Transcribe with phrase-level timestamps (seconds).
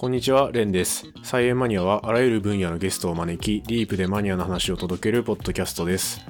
[0.00, 1.08] こんにちは、レンです。
[1.24, 6.20] サイエンマニアはあらゆる分野のゲストを招き、ディープでマニアの話を届けるポッドキャストです。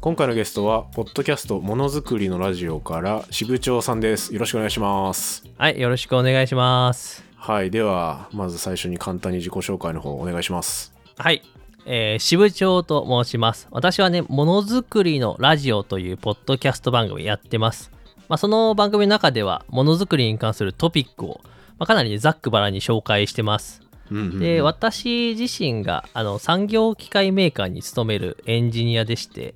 [0.00, 4.32] 今回のゲストは、ポッドキャストものづくりのラジオから支部長さんです。
[4.32, 5.42] よろしくお願いします。
[5.58, 7.24] はい、よろしくお願いします。
[7.34, 10.94] はい、では、まず最初に簡単に自己紹介の方お願いします。
[11.18, 11.42] はい、
[11.84, 13.66] えー、支部長と申します。
[13.72, 17.90] 私はね、ものづくりのラジオというポッドキャスト番組やってます。
[18.28, 21.40] まあ、その番組の中では、ものづくりに関するトピックを、
[21.78, 23.82] まあ、かなりねざっくばらんに紹介してます。
[24.10, 29.54] うんうんうんで、私自身があの産業機械メーカーに勤めるエンジニアでして、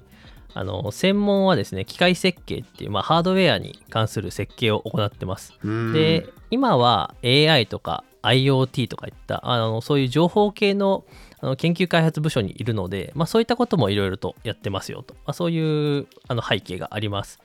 [0.55, 5.55] あの専門はですね、機械設計っていう、まあ、ハードウェアに関する設計を行ってます。
[5.62, 11.05] うんで、今は AI とか IoT とかいったあのそういう情報系の
[11.42, 17.41] あの研究開発部署にいるので、まあ、そういったこともいろいろとやってますよと、まあ、そういうあの背景があります。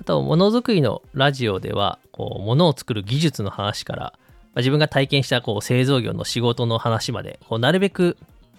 [0.00, 4.10] あと、ものづくりのラジオでは、こう、ものを作る技術の話から、ま
[4.56, 8.16] あ自分が体験したこう製造業の仕事の話まで、こうなるべく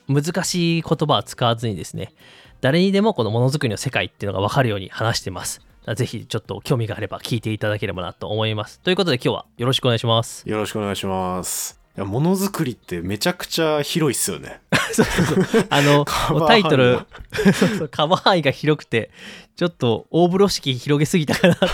[0.07, 2.13] 難しい言葉は使わずにですね、
[2.61, 5.61] 誰にでもこのものづくりの世界っていうのが分かるように話してます。
[5.95, 8.79] ぜひちょっと興味があれば聞いていただければなと思います。
[8.79, 10.47] ということで今日はよろしくお願いします。
[10.49, 11.79] よろしくお願いします。
[11.95, 14.61] いや、ものづくりってめちゃくちゃ広いっすよね。
[14.93, 15.65] そうそうそう。
[15.69, 16.05] あの
[16.47, 17.01] タイトル
[17.91, 19.11] カバー範囲が広くて、
[19.55, 21.65] ちょっと大風呂敷広げすぎたかなって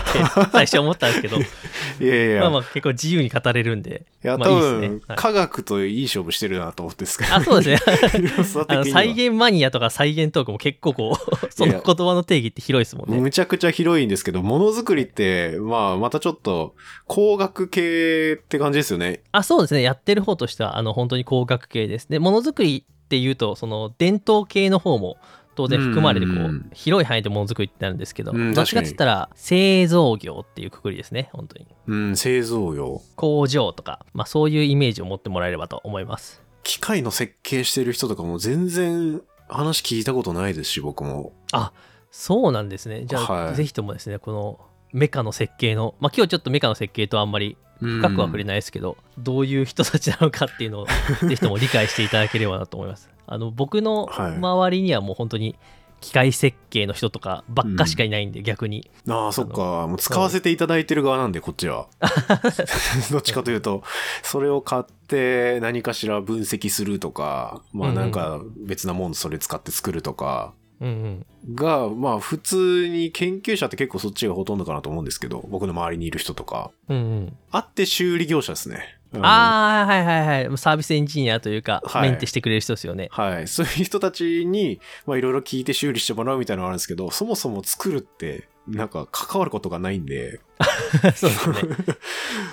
[0.52, 1.36] 最初思ったんですけど、
[2.04, 5.00] いやいや、まあまあ結構自由に語れるんで、いや、まあ多分、いいですね。
[5.08, 7.34] はい科学といい勝負してるなと思ってですけど。
[7.34, 7.90] あ、そうですね。
[8.68, 13.18] あの再現マニアとか再現トークも結構こう、その言葉の定義って広いですもんね。
[13.18, 16.74] むちゃくちゃ広いんですけど、ものづくりって、まあ、またちょっと、
[17.06, 19.22] 工学系って感じですよね。
[19.32, 19.82] あ、そうですね。
[19.82, 22.08] やってる方としては、あの、本当に工学系です。
[22.08, 25.16] で、ものづくりっていうと、その、伝統系の方も
[25.54, 31.66] 当然含まれて、こうんう、広い範囲でものづくりってなるんですけど、うんどっちかって言ったら、製造業っていうくくりですね、本当に。
[31.86, 33.02] うん、製造業。
[33.16, 36.42] 工場とか、まあそういうイメージを持ってもらえればと思います。
[36.62, 41.32] 機械の設計してる人とかも全然話聞いたことないですし、僕も。
[41.52, 41.72] あ、
[42.10, 43.04] そうなんですね。
[43.06, 44.60] じゃあ、はいぜひともですね、この、
[44.92, 48.50] メカの設計の、まあ今日ちょっとメカの設計とあんまり深くは触れない。
[48.50, 53.08] ないですけど、どういう人たちなのかっていうのをぜひとも理解していただければなと思います。
[53.30, 55.56] あの僕のはい周りにはもう本当に
[56.00, 59.86] 機械設計の人とかばっかしかいないんで、逆にああ、そっか。
[59.86, 61.88] もう使わせていただいてる側なんで、こっちは。
[63.12, 63.82] どっちかというと、
[64.22, 76.70] それを買って何かしら分析するとか、まあうんうんなんか別なもんそれ使って作るとか、うんうんが、まあ普通に研究者って結構そっちがほとんどかなと思うんですけど、僕の周りにいる人とか。
[76.88, 78.99] うんうんあって修理業者ですね。
[79.18, 80.58] のああはいはいはい。
[80.58, 82.10] サービスエンジニアというか、はい。
[82.10, 83.08] メンテしてくれる人ですよね。
[83.10, 83.48] はい。
[83.48, 90.40] そういう人たちに、まあいろいろ聞いて修理してもらうみたいなのがあるんですけど、そもそも作るって、なんか関わることがないんで。
[91.16, 91.50] そうです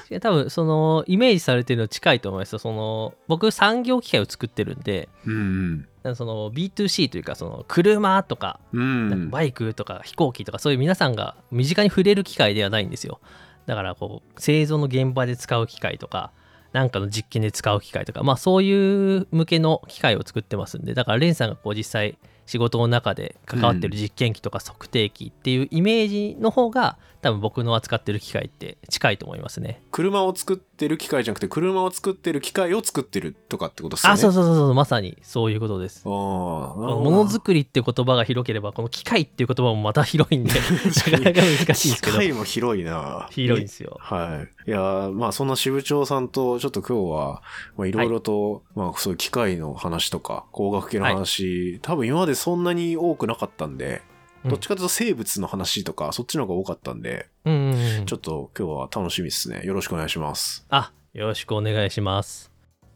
[0.10, 0.20] ね。
[0.20, 2.60] 多分そのイメージされてるの近いと思いますよ。
[2.60, 9.30] その僕産業機械を作ってるんでうんその B2C というかその車とかうん。
[9.30, 13.20] バイクとか飛行機とかそういう皆さんが身近に触れる機会ではないんですよ。
[13.66, 16.32] だからこう製造の現場で使う機械とか
[16.78, 29.82] なんかの実験で使う機械とかまあそういう向けの機械を作ってますんでだからレンさんがこう実際仕事の中で関わってる実験機とか測定器っていうイメージの方が多分僕の扱ってる機械って近いと思いますね。
[29.92, 34.14] 車を作ってる機械じゃなくて、車を作ってる機械を作ってるとかってことですよね。
[34.14, 35.18] あそうそうそうそうまさに。
[35.24, 36.08] そういうことです。
[36.08, 40.54] ものづくりって言葉が広ければこの機械っていう言葉もまた広いんで
[41.12, 42.14] なかなか難しいんですけど。
[42.14, 43.28] 機械も広いな。
[43.32, 43.98] 広いんですよ。
[44.00, 44.70] はい。
[44.70, 47.42] いやーまあそんな支部長さんとちょっと今日は、
[47.76, 54.17] まあいろいろと、まあそういう機械の話とか、工学系の話、多分今までそんなに多くなかったんで、うん
[54.50, 59.62] どっちかというと生物の話とか、そっちの方が多かったんで、うんうんうんちょっと今日は楽しみですね。
[59.64, 60.66] よろしくお願いします。
[60.70, 62.52] あよろしくお願いします。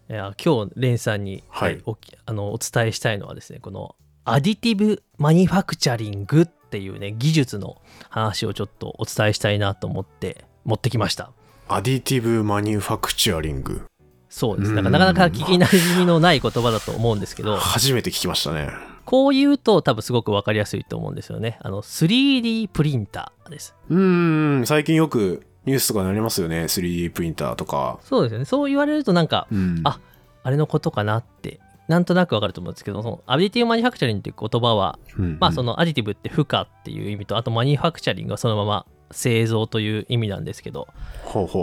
[0.10, 3.96] いや今日、レンさんに、はいおきあのお伝えしたいのはですね、この
[4.26, 11.32] アディティブマニファクチャリングっていうね、技術の話をちょっとお伝えしたいなと思って持ってきました。
[11.68, 13.86] アディティブマニュファクチャリング。
[14.30, 14.72] そうです。
[14.72, 18.70] なかなか聞きなじみのない言葉だと思うんですけど、初めて聞きましたね。
[19.06, 21.58] こう言うと多分すごくわかりやすいと思うんですよね。
[21.62, 23.76] あの 3D プリンターです。
[23.90, 26.64] うーん、最近よくニュースとかになりますよね。
[26.64, 28.00] 3D プリンターとか。
[28.03, 28.46] そうですよね。
[28.46, 29.82] そう言われるとなんか、うん。
[29.84, 30.00] あ
[30.44, 40.88] あれのことかなって、なんとなくわかると思うんですけど、そのアディティブマニファクチャリングっていう言葉は、うんまあそのアディティブって負荷っていう意味とあとマニファクチャリングはそのまま製造という意味なんですけど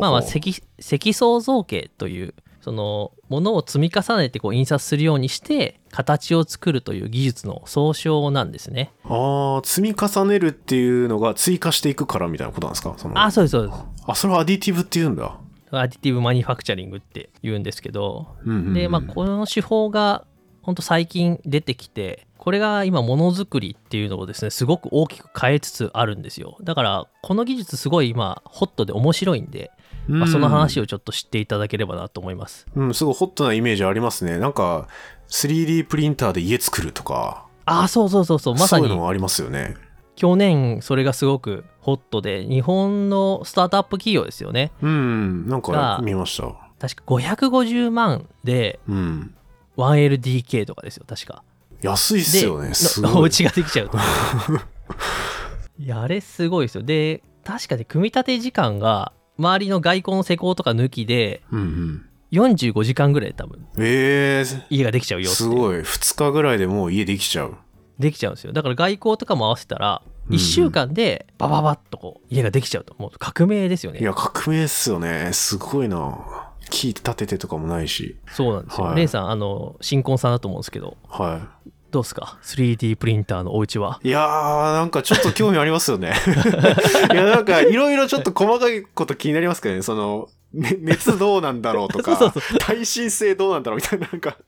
[0.00, 2.34] まあまあ積積層造形という
[2.69, 8.93] そのものを積み重ねてこう印刷するようにして形を作るという技術の総称なんですね。
[9.05, 12.94] ああ、積み重ねるっていうのが追加していくからみたいなことなんですか？
[12.99, 13.79] そのあそうですそうです。
[14.06, 15.38] あ、それはアディティブって言うんだ。
[15.70, 20.26] アディティブマニファクチャリングって言うんですけど、うんうんうんで、まあ、この手法が
[20.61, 29.70] 本当最近出てきてこれが今ものづくりっていうのをですねすごく大きく変えつつあるんですよだからこの技術すごい今ホットで面白いんで、
[30.08, 34.38] まあ、その話をちょっと知っていただければなと思いますうん、すごいホットなイメージありますね。
[34.38, 34.88] なんか、
[35.28, 39.76] 3D プリンターで家作るとか、ああそうそうそうそうまさにそういうのもありますよね。
[40.16, 46.44] 去年それがすごくホットで日本のスタートアップ企業ですよねうん、なんかが見ました。
[46.81, 49.34] 確か550万でうん。
[49.76, 51.44] 1LDK とかですよ確か
[51.82, 52.75] 安いっすよね。
[52.75, 53.31] すごい。
[53.31, 53.99] 家ができちゃうと
[55.78, 62.05] いやあれすごいですよで確かに組み立て時間が周りの外交の施工とか抜きでうんうん。
[62.31, 65.79] 45時間ぐらいで多分えー、家ができちゃうよすごい。
[65.79, 67.56] 2日ぐらいでもう家できちゃう。
[67.99, 75.31] できちゃうんですよだから外交とかも合わせたらうん1週間でバババッとこう家ができちゃうともう革命ですよねいや、革命っすよね。
[75.32, 76.52] すごいな。
[76.70, 78.19] 木立ててとかもないし。
[78.32, 81.49] そうなんですよ、はいレイさんあの新婚さんだと思うんですけどは
[81.90, 83.99] どうですか？3D プリンターのお家は？
[84.02, 86.12] いいやー、なんかちょっと興味ありますよね。
[87.12, 89.82] いや、なんかいろいろちょっと細かいこと気になりますけどね。
[89.82, 94.38] その、ね熱どうなんだろうとか、 耐震性どうなんだろうみたいな、なんか、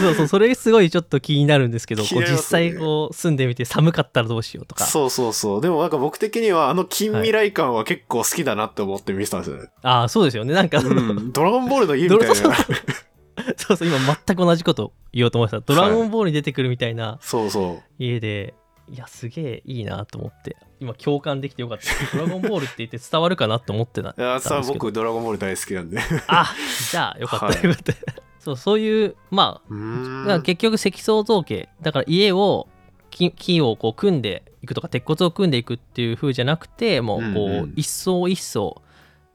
[0.00, 5.60] そうそうそれすごいちょっと気になるんですけど気こう実際こう住んでみて寒かったらどうしようとかそうそうそう。
[5.60, 9.68] でもなんか僕的にはあの近未来感は結構好きだなって思って見てたんですよね。
[9.82, 11.32] ああそうですよねなんか、うん。
[11.32, 12.34] ドラゴンボールの家みたいな。
[13.56, 15.60] そうそう今全く同じこと言おうと思ってた。
[15.60, 17.82] ドラゴンボールに出てくるみたいなそうそう。
[17.98, 18.54] 家で、
[18.88, 20.56] い、やすげえいいなと思って。
[20.80, 22.16] 今共感できてよかった。
[22.16, 24.78] ドラゴンボールって言って伝わるかなと思ってたんいや、さ、ですけど。
[24.80, 25.98] 僕ドラゴンボール大好きなんで。
[26.26, 26.54] あ
[26.90, 27.64] じゃあよかった、はい。
[27.64, 27.94] よかった
[28.40, 31.68] そうそういうまあ結局積層造形。
[31.82, 32.68] だから家を
[33.10, 38.82] 木木をこう組んでいくとか鉄骨を組んでいくっていう風じゃなくてもうこう、一層一層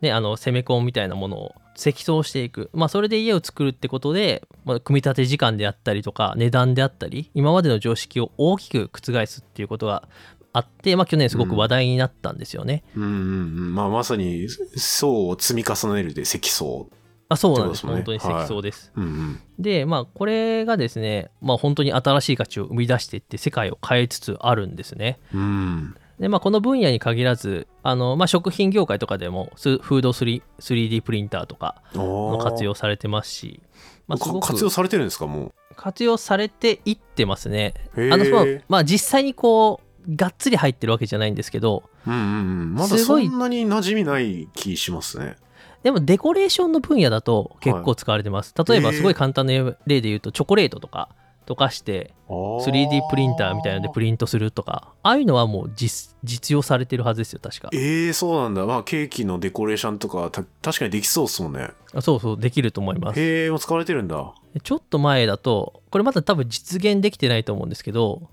[0.02, 10.08] ねあの攻め込みたいなものを積層していくまあそれで家を作るってことで、まあ、組み立て時間であったりとか値段であったり今までの常識を大きく覆すっていうことが
[10.56, 12.84] あって、まあ、去年すごく話題になったんですよね。
[12.96, 13.76] うんうんうん。
[13.76, 16.90] まあまさに層を積み重ねるで積層。
[17.28, 18.94] あそうなんですね本当に積層です。
[18.96, 19.40] うんうん。
[19.60, 25.20] でまあこれがですね、まあ、本当に新しい価値を生み出していって世界を変えつつあるんですね。
[25.34, 25.96] うん。
[26.20, 33.62] でまあ、この分野に限らずあの、まあ、食品業界とかでもスフード 3- 3D プリンターとかもおー活用されてますし、
[34.08, 37.74] まあ、すごくか活用されてるんですかも活用されていってますね。
[37.96, 42.22] あのそのーまあ、実際にこうがっつり入ってるわけじゃないんですけどうんうんう
[42.64, 42.74] ん。
[42.76, 45.36] まだそんなに馴染みない気しますね。
[45.84, 48.54] でもデコレーションの分野だと結構使われてます。
[48.68, 49.54] 例えばすごい簡単な
[49.86, 51.10] 例で言うとチョコレートとか
[51.48, 57.70] 溶かして3 3D プリンターみたいなのでプリントするとかああいうのはもう実実用されてるはずですよ確か。
[57.74, 58.66] ええそうなんだ。
[58.66, 61.70] まあケーキのデコレーションとかた確かにできそうっすもんね。
[61.94, 63.20] あそうそうできると思います。
[63.20, 64.34] へえ、もう使われてるんだ。
[64.54, 68.30] でちょっと前だとこれまだ多分実現できてないと思うんですけど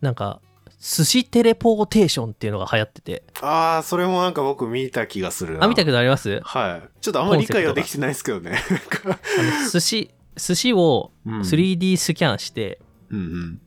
[0.00, 0.40] なんか
[0.80, 5.64] 寿司テレポーテーションっていうのが流行っててああ、それもなんか僕見た気がするな。
[5.64, 6.40] あ見たことあります？
[6.42, 6.88] はい。
[7.00, 8.58] ちょっとあんまり理解はできてないですけどね。
[9.04, 11.40] あの寿司寿司をうん。
[11.40, 13.60] 3D スキャンして、うんうん。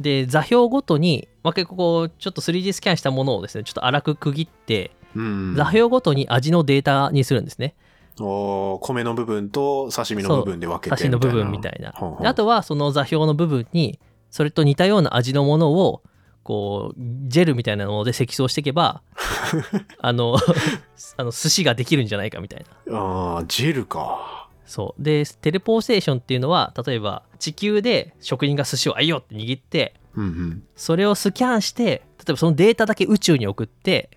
[0.00, 7.74] で座標ごとに、まあ、結構こうちょっと 3D スキャンしたものをですねちょっと粗く区切って、うん、座標ごとに味のデータにするんですね。
[8.18, 11.92] おー米の部分と刺身の部分で分けて刺しの部分みたいな。
[11.92, 12.34] ほうほあ。
[12.34, 13.98] とはその座標の部分に
[14.30, 16.02] それと似たような味のものを
[16.42, 19.02] こうジェルみたいなもので積層していけば
[20.00, 20.36] あの
[21.16, 22.98] あの寿司ができるんじゃないかみたいな。
[22.98, 24.39] ああ、ジェルか。
[24.70, 25.02] そう。
[25.02, 30.62] でテレポーテーションっていうのは例えば地球で職人が寿司をあいよって握ってうんうん。
[30.76, 34.10] それをスキャンして例えばそのデータだけ宇宙に送って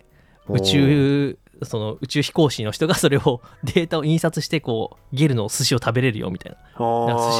[0.48, 6.58] 宇宙その宇宙飛行士の人がそれを データを印刷してこうゲルの寿司を食べれるよみたいな。
[6.78, 6.84] 寿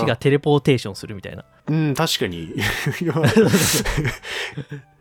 [0.00, 1.44] 司がテレポーテーションするみたいな。
[1.68, 2.52] うん、確かに。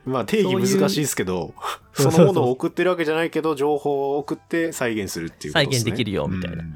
[0.06, 1.56] まあ定義難しいですけど、
[1.94, 5.80] そのものを送ってるわけじゃないけど、情報を送って再現するっていうことですね。
[5.80, 6.62] 再現できるよみたいな。
[6.62, 6.76] うん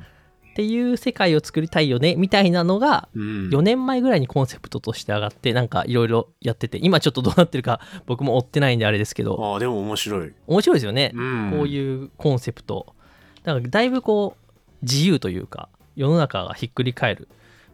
[0.57, 3.49] っていう世界を作りたいよねみたいなのがうん。
[3.49, 10.33] 4年前ぐらいにコンセプトとして上がってなんかいろいろやってて今ちょっとどうなってるか 僕も追ってないんであれですけどああ、でも面白い。
[10.47, 11.51] 面白いですよね、うん。
[11.55, 12.87] こういうコンセプト。
[13.43, 17.27] だからだいぶこう自由というか世の中がひっくり返る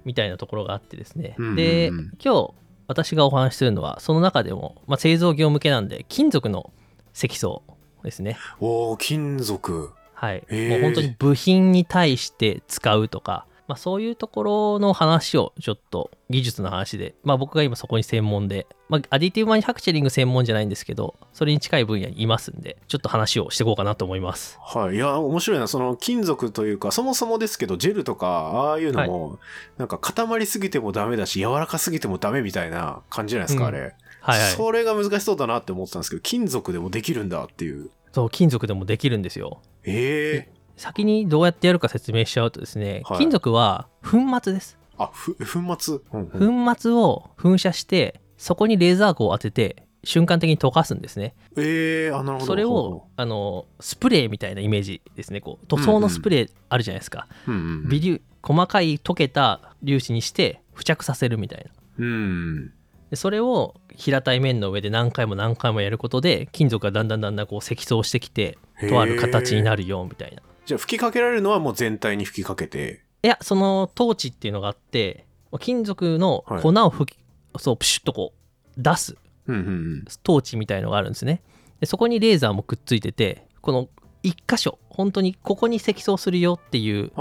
[0.04, 1.56] みたいなところがあってですね、うんうんうん。
[1.56, 2.54] で今日
[2.88, 6.74] 私がお話しするのはその中でも、まあ、製造業向けなんで金属の
[7.14, 7.64] 積層
[8.04, 8.38] ですね。
[8.60, 9.94] おお金属。
[10.24, 24.96] はい、もう本当に部品に対して使うとか、ままあ、そういうところの話をちょっと技術の話で、まあ、僕が今そこに専門で、まあ、アディティブマニファクチャリング専門じゃないんですけどそれに近い分野にいますんでちょっと話をしていこうかなと思いますはい。
[24.96, 25.68] いや、面白いな。
[25.68, 29.40] その金属というか、そもそもですけど、ジェルとか、ああいうのも、
[29.78, 33.80] なんか固まりすぎてもダメだし、柔らかすぎてもダメみたいな感じじゃないですか、うんあれ。
[34.22, 37.90] はいはいそれが難しそうだなって思ってたんですけど、金属でもできるんだっていう。
[38.14, 43.18] そう金属でもできるんですよええ先にどうやってやるか説明しちゃうとですね、はい。
[43.20, 44.78] 金属は粉末です。
[44.98, 46.66] あ、ふ、粉末、うんうん。
[46.66, 51.36] 粉末を噴射してそこにレーザー光を当てて瞬間的に溶かすんですね。
[51.58, 52.46] ええあ、なるほど。
[52.46, 55.42] それをあのスプレーみたいなイメージですね。
[55.42, 61.72] こう塗装のスプレーあるじゃないですか、うんうん、微粒細かい溶けた粒子にして付着させるみたいな。
[62.00, 62.74] うん。
[63.14, 68.58] でそれを平たい面の上で何回も何回もやることで金属がだんだんだんだんこう積層してきて
[68.90, 73.04] とある形になるよみたいなじゃあ吹きかけられるのはもう全体に吹きかけて。
[73.22, 75.28] いやそのトーチっていうのがあって
[75.60, 77.20] 金属の粉を吹き、
[77.60, 79.16] そうプシュッとこう出す
[79.46, 80.06] うんうんうん。
[80.24, 81.44] トーチみたいのがあるんですね
[81.82, 83.90] でそこにレーザーもくっついててこの
[84.24, 87.12] 一箇所本当にここに積層するよっていう。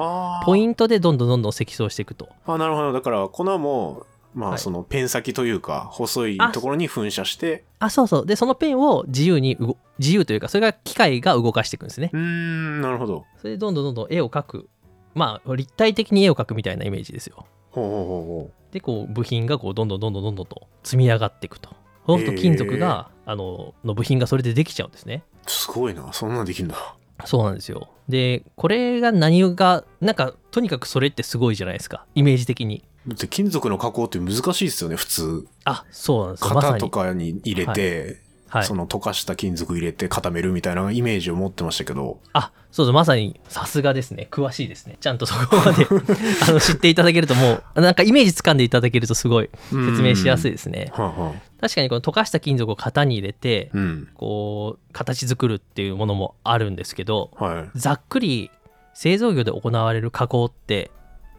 [0.44, 2.92] ポイントでどんどんどんどん積層していくとあ、なるほど。
[2.92, 4.54] だから粉も、まはい。
[4.56, 8.26] あそのペン先というか、細いところに噴射して、あそうそう。
[8.26, 12.10] でそのペンを自由に動自由というかそれが機械が動かしていくんですね。
[12.12, 13.24] うーん、なるほど。
[13.38, 14.68] それでどんどんどんどん絵を描く。
[15.14, 17.46] まあ立体的に絵を描くみたいなイメージですよ。
[17.70, 21.70] ほうほうほうほでこう部品がこうどんどんどんどんどんどんと積み上がっていくと
[22.06, 25.22] そうすると金属が、あのの部品がそれでできちゃうんですね。
[25.46, 25.50] う。
[25.50, 26.12] すごいな。
[26.12, 26.96] そんなんできるんだ。
[27.24, 27.88] そうなんですよ。
[28.08, 32.06] でこれが何がなんかとにかくそれってすごいじゃないですか。
[32.14, 35.46] イメージ的にだって金属の加工って難しいですよね、普通。
[35.64, 38.02] あそうなんです型とにかに入れて、
[38.48, 42.20] はいその溶かした金属入れて固めるみたいなイメージを持ってましたけど。
[42.34, 45.86] あそうそうまさにさすがですね詳しいですねちゃんとそこまで
[46.46, 50.52] あの知っていただけるともうなんかイメージつかんでいただけるとすごい説明しやすいい。
[50.52, 51.32] ですねはあはあ
[51.62, 54.08] 確かにこの溶かした金属を型に入れてうん。
[54.14, 57.78] こう形作るっていうものもあるんですけどはい。
[57.78, 58.50] ざっくり
[58.92, 60.90] 製造業で行われる加工って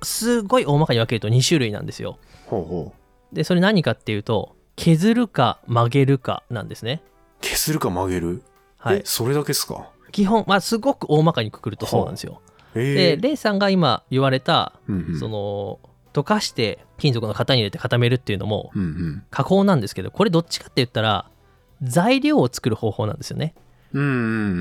[0.03, 2.17] すごい大まかに分けると2種類なんですよ。
[2.47, 2.93] ほうほ
[3.31, 3.35] う。
[3.35, 7.01] でそれ何かっていうと削るか曲げるかなんですね。
[7.41, 8.43] 削るか曲げる？
[8.77, 8.97] はい。
[8.97, 9.89] え、それだけですか？
[10.11, 12.41] 基本まあすごく大まかにくくるとそうなんですよ。
[12.75, 15.19] えでえレイさんが今言われたうんうん。
[15.19, 15.79] その
[16.13, 19.23] 溶かして金属の型に入れて固めるっていうのもうんうん。
[19.31, 21.29] 加工なんですけどこれどっちかって言ったら
[21.81, 23.55] 材料を作る方法なんですよね。
[23.93, 24.11] うんうんう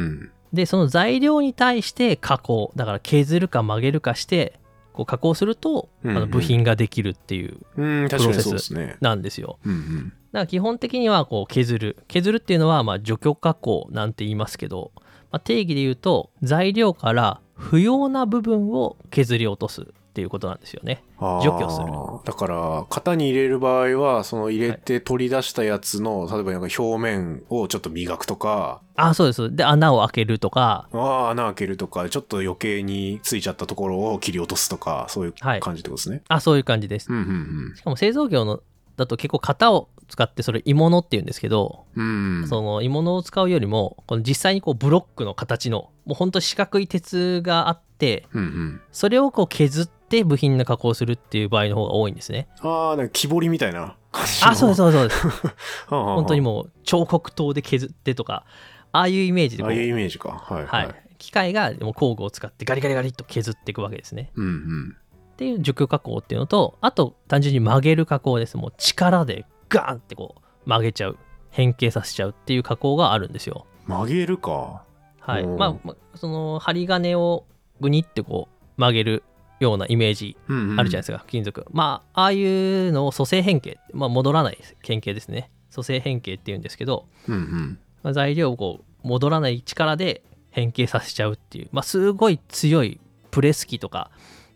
[0.04, 0.30] ん。
[0.52, 2.72] でその材料に対して加工。
[2.76, 4.58] だから削るか曲げるかして
[4.92, 8.96] こう加工すると、あの部品ができるっていううん、確かにそうですね。
[9.00, 10.08] なんですようんうん。
[10.08, 14.92] だから基本的にはこう削る削るっていうのはまあ除去加工なんて言いますけど、
[15.30, 21.02] まあ、定義で言うと材料から不要な部分を削り落とすっていうことなんですよね。
[21.18, 21.86] 除去する
[22.26, 28.82] だから型に入れる場合はその入れて取り出したやつの、例えばなんか表面をちょっと磨くとか。
[28.94, 29.56] あそうです。
[29.56, 30.86] で穴を開けるとか。
[30.92, 35.60] あー穴開けるとかちょっと余計についちゃったところを切り落とすとかそういうはい。
[35.60, 36.20] 感じってことですね。
[36.28, 37.10] あそういう感じです。
[37.10, 38.60] うんうんしかも製造業の
[38.98, 42.40] だと結構型を使ってそれ鋳物っていうんですけど、うん。
[42.40, 42.48] うん。
[42.48, 48.80] その鋳物を使うよりもこの実際にこうブロックの形のもうほんと四角い鉄があってうんうん。
[48.90, 52.48] それをこう削って部品の加工をするっていう場合の方が多いんですね。
[52.60, 53.96] ああ、なんか木彫りみたいな。
[54.12, 55.54] 感じあそうですうそうですそうです。
[55.88, 58.44] 本 本当にもう彫刻刀で削ってとか
[58.92, 60.28] ああいうイメージでああいうイメージか。
[60.44, 60.88] はいははい。
[60.88, 60.90] い。
[61.18, 64.30] 機械がでも工具を使ってガリガリガリっと削っていくわけですね。
[64.34, 64.96] うんうん。
[65.32, 68.56] っていう除去加工っていうのとあと単純に曲げる加工です。
[68.58, 70.34] もう力でガーンってこ
[70.66, 71.16] う曲げちゃう
[71.50, 73.66] 変形させちゃうっていう加工があるんですよ。
[73.86, 74.82] 曲げるか。
[75.20, 75.46] はい。
[75.46, 77.46] まあその針金を
[77.80, 79.22] グニってこう曲げる
[79.62, 81.64] ようなイメージあるじゃないですか、金属。
[81.70, 85.50] まあああいうのを組成変形、まあ、戻らない変形ですね。
[85.72, 87.78] 組成変形っていうんですけど、うんうん。
[88.02, 93.00] まあ、材料をこう戻らない力で変形させちゃうっていう、まあ、すごい強い
[93.30, 94.10] プレス機とか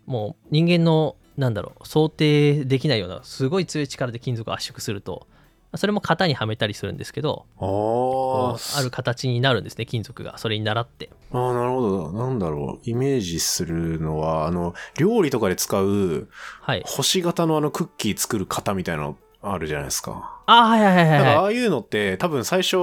[0.05, 5.36] もう人間のなんだろう想定できないようなすごい強い力で金属を圧縮するとまあ
[5.77, 12.11] それも型にはめたりするんですけどあこある形になるんですね金属がそれに倣ってああ、なるほど。
[12.13, 12.89] なんだろう。
[12.89, 16.29] イメージするのは、あの、料理とかで使う、
[16.61, 20.39] はい星型のあのクッキー作る型みたいなのあるじゃないですか。
[20.45, 22.77] あはいはいはいはいあいうのって多分最初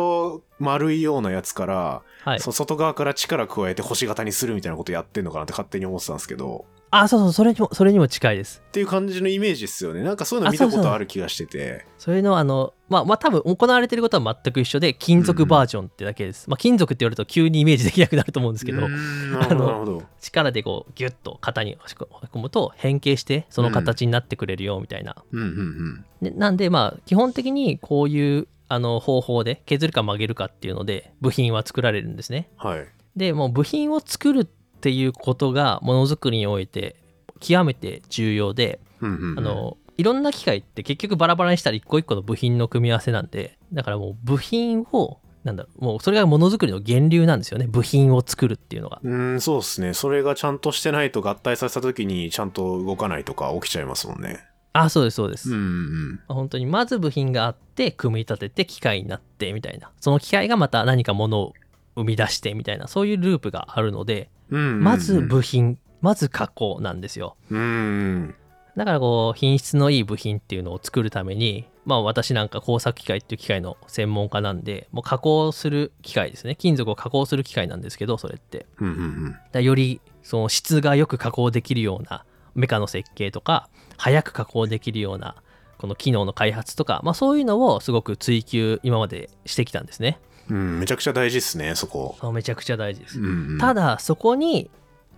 [0.58, 6.66] 丸いようなやつから、はいそ外側から力加えて星型にするみたいなことやってんのかなって勝手に思ってたんですけど。
[6.96, 8.62] あそうそうそれにもそれにも近いです。
[8.68, 10.02] っていう感じのイメージですよね。
[10.02, 11.86] なんかそういうの見たことある気がしてて。
[11.98, 18.78] それのあのまあまあ多分行われてることは全く一緒で金属バージョンってだけです、まあ金属って言われると急にイメージできなくなると思うんですけど。
[18.78, 20.02] うーん なるほどなるほど。
[20.20, 26.04] 力でこうギュッと型に押し込むと変形してその形になってくれるよみたいな、うんうんうん。
[26.22, 32.50] でなんでまあ基本的にこういうあの方法で削るか曲げるかっていうので部品は作られるんですね。
[32.56, 32.86] はい。
[33.16, 34.48] でもう部品を作る
[34.84, 36.96] っていうことがものづくりにおいて
[37.40, 47.66] 極めて重要で、あのいろんな機械って結局バラバラにしたら一個一個の部品の組み合わせなんでだからもう部品をなんだろうもうそれがものづくりの源流なんですよね。
[47.66, 49.00] 部品を作るっていうのが。
[49.02, 49.94] うーんそうですね。
[49.94, 54.44] それがちゃんとしてないと合体させた時にちゃんと動かないとか起きちゃいますもんね。
[54.74, 56.20] あそうですそうです、うんうん。
[56.28, 59.90] 本当にまず部品があって組み立てて機械になってみたいな。
[59.98, 61.52] その機械がまた何かものを
[61.96, 64.84] 生み出してみたいなそういうループがあるのでうんうんうん。
[64.84, 67.36] まず部品まず加工なんですよ。
[67.50, 68.34] うんうん。
[68.76, 76.56] だからこう品質のいい部品っていうのを作るためにまあ私なんか工作機械っていう機械の専門家なんでもう加工する機械ですね。
[76.56, 78.66] 金属を加工する機械なんですけどそれって。
[78.80, 79.36] うんうんうん。
[79.52, 82.24] だよりその質がよく加工できるような
[82.54, 85.36] メカの設計とか早く加工できるような
[85.78, 90.18] この機能の開発とか、まあ、そういうのをすごく追求今までしてきたんですね
[90.50, 92.16] うんめちゃくちゃ大事ですねそこ。
[92.20, 93.58] そうめちゃくちゃ大事です、うんうん。
[93.58, 94.70] ただそこに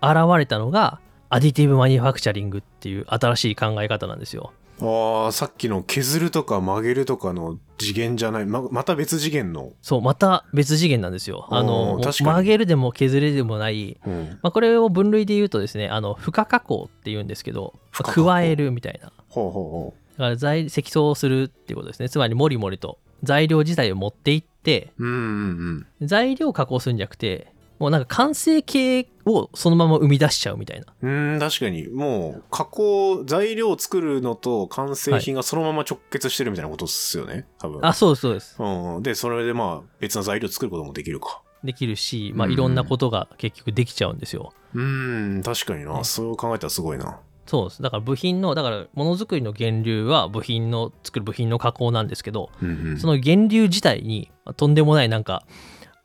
[0.03, 4.53] 現れたのがアディティブマニュファクチャリングっていう新しい考え方なんですよ。
[4.79, 11.49] あーさっきの削るとか曲げるとかの次元じゃないままた別次元の、そうまた別次元なんですよ。
[11.51, 19.13] あの曲げるでも削れでもない、うん、まあ、これを分類で言うとですねあの負荷加工っていうんですけど加えるみたいな。
[19.29, 22.09] ほうほうほだから材積層するっていうことですね。
[22.11, 26.07] つまりもりもりと材料自体を持っていってううんうん。
[26.07, 30.87] 材料を加工するんじゃなくてもうなんか完成形をそのまま生み出しちゃうみたいな。
[31.03, 31.89] うんうん確かに。
[31.89, 37.85] もう加工材料を作るのと完成品がそのまま直結してるみたいなことですよね多分。
[37.85, 38.57] あそうですそうです。
[38.59, 41.43] うんうん、でそれでまあ別の材料作ることもできるか。
[41.65, 47.83] できるし、まあ、うんいろんなことが結局できちゃうんですよ、うん確かにな、ねそう考えたらすごいなそうです。
[47.83, 52.99] だから部品のだからものづくりの源流は部品の作る部品の加工なんですけどうんうん。
[52.99, 55.45] その源流自体にまあとんでもないなんか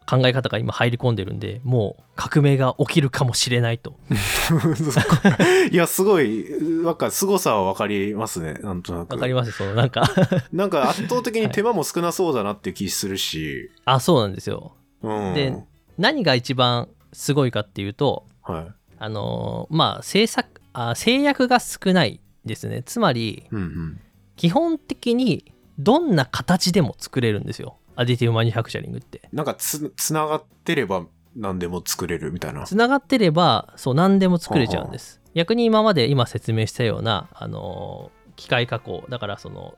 [0.08, 3.98] 考え方が今入り込んでるんでもう革命が起きるかもしれないと。
[5.72, 6.46] いやすごい
[6.84, 8.56] なんか凄さは分かりますね。
[8.56, 9.14] なんとなく。
[9.14, 10.04] わかりますそのなんか。
[10.52, 14.76] なんか圧倒的に手間も少なそうだなっていう気するし、あそうなんですよ。
[15.02, 15.56] うん、で
[15.98, 18.68] 何が一番すごいかっていうとはい。
[19.00, 22.84] あのーまあ制作あ制約が少ないですね。
[22.84, 24.00] つまりうんうん。
[24.36, 27.78] 基本的にどんな形でも作れるんですよ。
[27.96, 29.30] アディティブマニュファクチャリングって。
[29.32, 31.06] なんかつつながってれば
[31.36, 32.66] 何でも作れるみたいな。
[32.66, 35.22] つながってればそう何でも作れちゃうんです。
[35.34, 39.76] 逆に今まで今説明したような、あのー機械加工だからその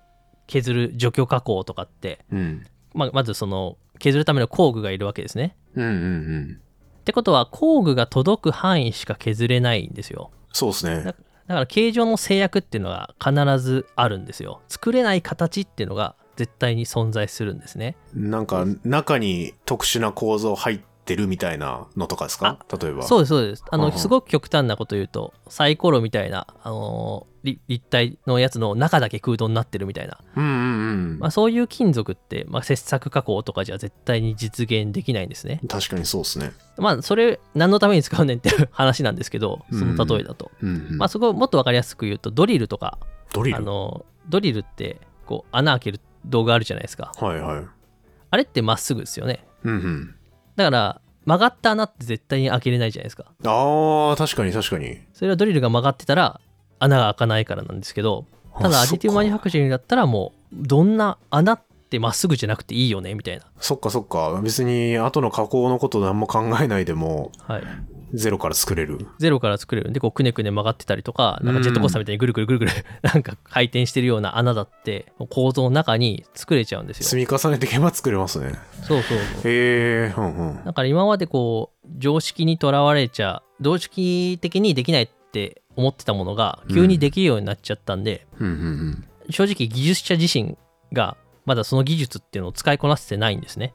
[0.48, 2.64] 削る除去加工とかって、うん。
[2.94, 5.58] まあ、まずその削るための工具がいるわけですね。
[5.76, 6.60] うんうんうん。
[7.00, 11.04] ってことは工具が届く範囲しか削れないんですよそうですね。
[11.04, 14.62] だだから形状の制約っていうのが必ずあるんですよ。
[14.70, 17.98] 作れない形っていうのが絶対に存在するんですね。
[18.14, 22.60] なんか中に特殊な構造入ってるみたいなのとかですか？
[22.82, 23.04] 例えば。
[23.04, 23.64] そうですそうです。
[23.70, 35.60] あのすごく極端なこと言うとサイコロみたいな、あのー立立体のやつの中だけ空洞になってるみたいな、うんうんうん、まあ、そういう金属って、まあ、切削加工とかじゃ絶対に実現できないんですね。
[35.68, 36.54] 確かにそうですね。
[36.78, 40.98] まあそれ何のために使うねんっていう話なんですけどその例えだと、うんうん。
[40.98, 42.98] まあそこをもっと分かりやすく言うとドリルとか
[43.34, 43.58] ドリル？
[43.58, 47.12] あのドリルってこう穴開ける動画あるじゃないですか。
[47.14, 47.66] はいはい。
[48.30, 49.46] あれってまっすぐですよね。
[49.66, 50.16] うんうん
[50.56, 53.26] だから曲がった穴って絶対に開けれないじゃないですか。
[53.44, 55.00] あー確かに確かに。
[55.14, 56.40] それはドリルが曲がってたら
[56.80, 58.26] 穴が開かないからなんですけど
[58.60, 63.90] ただあアディティブマニュファクチャリングだったらもうどんな穴ってまっすぐじゃなくていいよねみたいなそっか。
[63.90, 67.64] そっか別に後の加工のこと何も考えないでもはい
[68.14, 69.08] ゼロから作れる。
[69.20, 69.90] ゼロから作れる。
[69.90, 72.72] んでこうくねくね曲がってたりとかなんかジェットコースターみたいにぐるぐるぐるぐる
[73.02, 77.06] なんか回転してるような穴だって構造の中に作れちゃうんですよ。
[77.06, 78.54] 積み重ねていけば作れますね。
[78.84, 80.64] そうそうへえうんうん。
[80.64, 89.06] だから今までこう常識にとらわれちゃ常識的にできないって思ってたものが急にできるようになっちゃったんで、うんうん。
[89.32, 90.56] 正直技術者自身
[90.92, 93.74] がまだその技術っていうのを使いこなせてないんですね。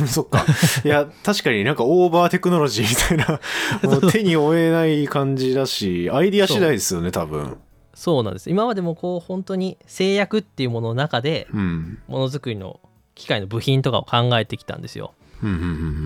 [0.00, 0.44] う んそっか
[0.84, 3.40] いや確かになんかオーバーテクノロジーみたいな
[3.88, 7.56] もう手に負えない感じだしアイディア次第ですよね多分
[7.94, 8.50] そうなんです。
[8.50, 12.80] 今までもこう本当に制約っていうものの中でうんものづくりの
[13.14, 15.14] 機械の部品とかを考えてきたんですよ。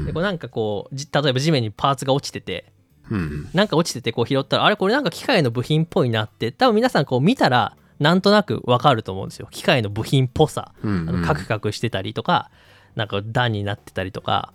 [0.07, 2.73] でこうなんかこうじ例えば地面にパーツが落ちてて
[3.11, 9.49] うんなんか落ちててこう拾ったらあれこれなんか機械の部品っぽいなって多分皆さんこう見たらなんとなくわかると思うんですよ。
[9.51, 10.73] 機械の部品っぽさ。
[10.83, 12.51] うんあのカクカクしてたりとか
[12.95, 14.53] なんか段になってたりとか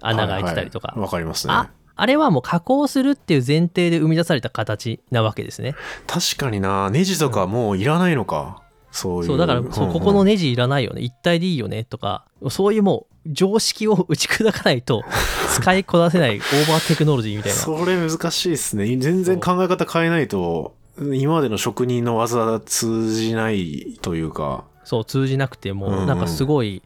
[0.00, 1.04] 穴が開いてたりとか、はいはい。
[1.04, 1.52] わかりますね。
[1.52, 5.74] ああれはもう加工するっていう前提で生み出された形なわけですね。
[6.06, 6.88] 確かにな。
[6.88, 9.26] ネジとかもういらないのか、そういう。
[9.26, 11.02] そうだからそうここのねネジいらないよね。
[11.02, 11.84] 一体でいいよね。
[11.84, 12.24] とか。
[12.48, 15.04] そういうもう常識を打ち砕かないと
[15.52, 17.58] 使いこなせないオーバーテクノロジーみたいな。
[17.58, 18.96] それ難しいですね。
[18.96, 24.64] 全然考え方変えないと今までの職人の技通じないというか。
[24.84, 26.82] そう通じなくてもなんかすごい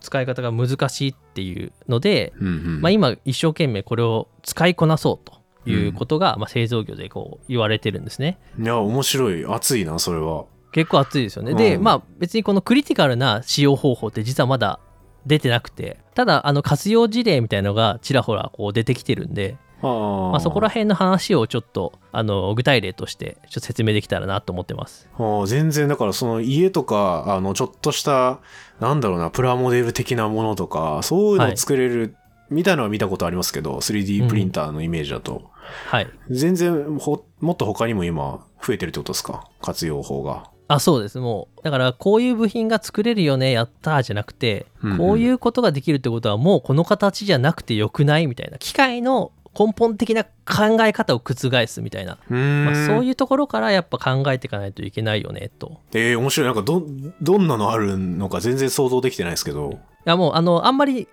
[0.00, 2.80] 使い方が難しいっていうので、うんうん。
[2.80, 5.30] まあ、今一生懸命これを使いこなそう
[5.64, 8.38] ということが、まあ、製造業でこう言われてるんですね。
[8.58, 9.44] いや面白い。
[9.46, 10.46] 熱いなそれは。
[10.72, 11.54] 結構熱いですよね。
[11.54, 11.82] で、うん。
[11.82, 14.80] まあ別にこのクリティカルな使用方法って実はまだ
[15.26, 25.08] 出てなくて、ただあの活用事例みたいのがちらほらこう出てきてるんで、まあ、そこら辺の話をちょっとあの具体例としてちょっと説明できたらなと思ってます。
[25.46, 28.40] 全然だからその家とかあのちょっとした
[28.80, 32.16] なんだろうなプラモデル的なものとかそういうのを作れる、
[32.50, 35.50] みたいなのは見たことありますけど 3D プリンターのイメージだと、
[35.86, 36.08] はい。
[36.30, 39.48] 全然ほもっと他にも今増えてるってことですか？
[39.60, 40.50] 活用法が。
[40.66, 41.18] あそうです。
[41.18, 44.98] もうだからこういう部品が作れるよねやったーじゃなくて、うんうん。
[44.98, 48.26] こういうことができるってことはもうこの形じゃなくてよくない？
[48.26, 48.56] みたいな。
[48.56, 55.80] 機械の根本的な考え方を覆すみたいな、まあ、そういうところからやっぱ考えていかないといけないよねと。
[55.92, 56.46] えー、面白い。
[56.46, 56.84] なんかど
[57.22, 59.70] どんなのあるのか全然想像できてないですけど。
[59.72, 61.08] いやもうあのあんまり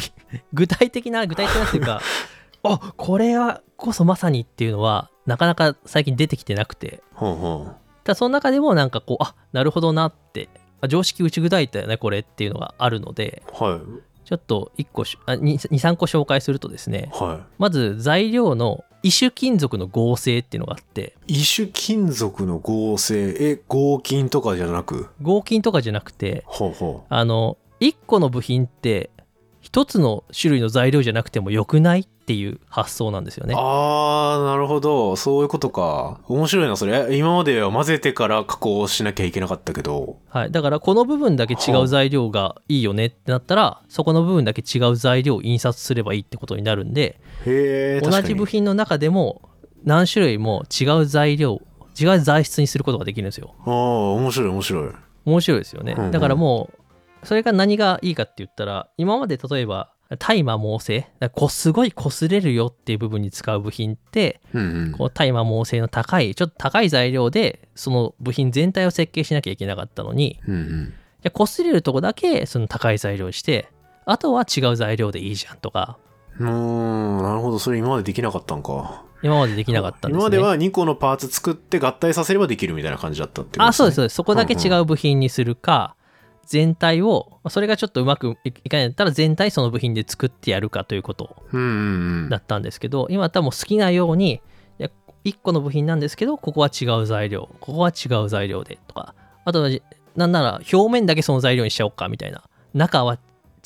[0.52, 2.02] 具体的な具体的なっていうか
[2.62, 7.02] あこれはこそまさにっていうのはなかなか最近出てきてなくて。
[7.14, 10.50] ほんほんただその中でもなんかこうあなるほどなって
[10.82, 13.42] あ常識打ち砕いたよねこれっていうのがあるので。
[13.52, 23.36] はいちょっと1個しあ23個紹介するとですねはまず材料の異種金属の合成っていうのがあってい異種金属の合成？
[23.38, 25.08] え合金とかじゃなく？
[25.20, 29.10] 合金とかじゃなくてほうほあの1個の部品って
[29.64, 33.54] 1つの種類の材料じゃなくてもよくないっていう発想なんですよう、ね。
[33.56, 35.16] あーなるほど。
[35.16, 36.20] そういうことか。
[36.28, 37.16] 面白いなそれ。
[37.16, 40.18] 今までは混ぜてから加工しなきゃいけなかったけど。
[40.28, 49.48] はい、だからこの部分だけ違う材料がいいよねってなったらそこの部分だけ違う材料を印刷すればいいってことになるんでへえ同じ部品の中でも
[49.84, 51.60] 何種類も違う材料
[51.98, 53.54] 違う材質にすることができるんですよ。
[53.64, 53.72] ああ
[54.14, 54.90] 面白い面白い。
[55.24, 55.94] 面白いですよね。
[56.10, 56.83] だからもう
[57.24, 64.92] それが何がいいかって言ったら今まで例えば大麻猛性こすごい擦れるよっていう部分に使う部品ってうんうん。
[64.92, 70.94] こう大麻猛性の高いちょっと高い材料でその部品全体を設計しなきゃいけなかったのにうんうん。
[71.22, 73.68] じゃあ擦れるとこだけその高い材料にして
[74.04, 75.98] あとは違う材料でいいじゃんとか。
[76.38, 77.58] うーんなるほど。
[77.58, 79.04] それ今までできなかったんか。
[79.22, 80.12] 今までできなかったんですね。
[80.12, 84.14] 今までは2個のパーツ作って合体させればできるみたいな感じだったってことあそうですそうねです。
[84.16, 85.96] そこだけ違う部品にするか、
[86.46, 91.36] 全体をまあそれがちょっとうまくいいかないんだったら全体その部品で作ってやるかということ
[92.30, 94.34] だったんですけど今は多分好きなように
[94.78, 94.90] いや
[95.24, 99.68] 1個の部品なんですけどここは違う材料ここは違う材料でとかあと
[100.16, 103.18] なんなら表面だけその材料にしちゃおうかみたいな中は